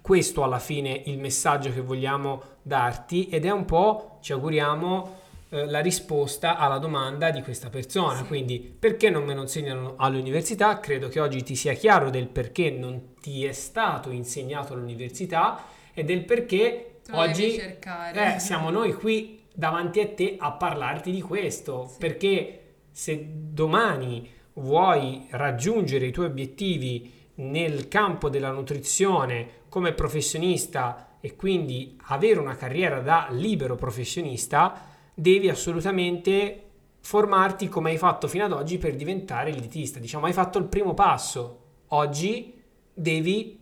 questo 0.00 0.44
alla 0.44 0.60
fine 0.60 1.02
il 1.06 1.18
messaggio 1.18 1.72
che 1.72 1.80
vogliamo 1.80 2.42
darti 2.62 3.28
ed 3.28 3.44
è 3.44 3.50
un 3.50 3.64
po', 3.64 4.18
ci 4.20 4.32
auguriamo, 4.32 5.19
eh, 5.52 5.66
la 5.66 5.80
risposta 5.80 6.56
alla 6.56 6.78
domanda 6.78 7.30
di 7.30 7.42
questa 7.42 7.70
persona. 7.70 8.18
Sì. 8.18 8.24
Quindi 8.24 8.60
perché 8.60 9.10
non 9.10 9.24
me 9.24 9.34
lo 9.34 9.42
insegnano 9.42 9.94
all'università? 9.96 10.78
Credo 10.78 11.08
che 11.08 11.18
oggi 11.18 11.42
ti 11.42 11.56
sia 11.56 11.72
chiaro 11.72 12.08
del 12.08 12.28
perché 12.28 12.70
non 12.70 13.14
ti 13.20 13.44
è 13.44 13.52
stato 13.52 14.10
insegnato 14.10 14.74
all'università 14.74 15.64
e 15.92 16.04
del 16.04 16.24
perché 16.24 17.00
tu 17.04 17.14
oggi 17.14 17.56
eh, 17.56 18.38
siamo 18.38 18.70
noi 18.70 18.94
qui 18.94 19.42
davanti 19.52 20.00
a 20.00 20.08
te 20.08 20.36
a 20.38 20.52
parlarti 20.52 21.10
di 21.10 21.20
questo. 21.20 21.88
Sì. 21.90 21.98
Perché 21.98 22.60
se 22.92 23.26
domani 23.28 24.30
vuoi 24.54 25.26
raggiungere 25.30 26.06
i 26.06 26.12
tuoi 26.12 26.26
obiettivi 26.26 27.12
nel 27.34 27.88
campo 27.88 28.28
della 28.28 28.50
nutrizione 28.50 29.48
come 29.68 29.92
professionista 29.94 31.16
e 31.20 31.34
quindi 31.36 31.98
avere 32.06 32.38
una 32.38 32.56
carriera 32.56 33.00
da 33.00 33.28
libero 33.30 33.74
professionista, 33.74 34.89
devi 35.14 35.48
assolutamente 35.48 36.64
formarti 37.00 37.68
come 37.68 37.90
hai 37.90 37.98
fatto 37.98 38.28
fino 38.28 38.44
ad 38.44 38.52
oggi 38.52 38.78
per 38.78 38.94
diventare 38.94 39.50
il 39.50 39.60
dietista. 39.60 39.98
Diciamo, 39.98 40.26
hai 40.26 40.32
fatto 40.32 40.58
il 40.58 40.64
primo 40.64 40.94
passo, 40.94 41.62
oggi 41.88 42.62
devi 42.92 43.58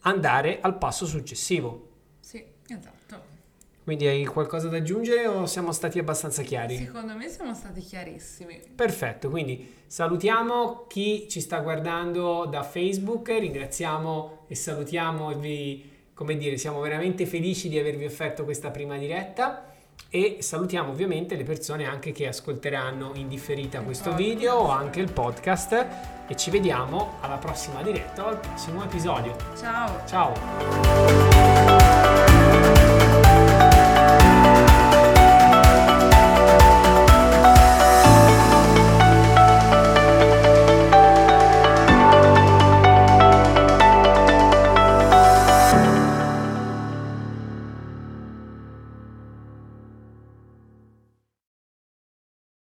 andare 0.00 0.60
al 0.60 0.78
passo 0.78 1.06
successivo. 1.06 1.88
Sì, 2.20 2.44
esatto. 2.68 2.94
Quindi 3.82 4.06
hai 4.06 4.24
qualcosa 4.24 4.68
da 4.68 4.78
aggiungere 4.78 5.28
o 5.28 5.46
siamo 5.46 5.70
stati 5.70 6.00
abbastanza 6.00 6.42
chiari? 6.42 6.76
Secondo 6.76 7.14
me 7.14 7.28
siamo 7.28 7.54
stati 7.54 7.80
chiarissimi. 7.80 8.60
Perfetto, 8.74 9.30
quindi 9.30 9.74
salutiamo 9.86 10.86
chi 10.88 11.28
ci 11.28 11.40
sta 11.40 11.60
guardando 11.60 12.46
da 12.46 12.64
Facebook, 12.64 13.28
ringraziamo 13.28 14.44
e 14.48 14.54
salutiamo 14.56 15.30
e 15.30 15.34
vi, 15.36 15.90
come 16.14 16.36
dire, 16.36 16.56
siamo 16.56 16.80
veramente 16.80 17.26
felici 17.26 17.68
di 17.68 17.78
avervi 17.78 18.04
offerto 18.04 18.42
questa 18.42 18.70
prima 18.72 18.98
diretta 18.98 19.72
e 20.10 20.38
salutiamo 20.40 20.90
ovviamente 20.90 21.36
le 21.36 21.44
persone 21.44 21.86
anche 21.86 22.12
che 22.12 22.28
ascolteranno 22.28 23.12
in 23.14 23.28
differita 23.28 23.80
questo 23.80 24.14
video 24.14 24.54
o 24.54 24.70
anche 24.70 25.00
il 25.00 25.12
podcast 25.12 25.86
e 26.28 26.36
ci 26.36 26.50
vediamo 26.50 27.14
alla 27.20 27.36
prossima 27.36 27.82
diretta 27.82 28.24
o 28.24 28.28
al 28.28 28.38
prossimo 28.38 28.82
episodio. 28.82 29.36
Ciao. 29.56 30.06
Ciao. 30.06 31.35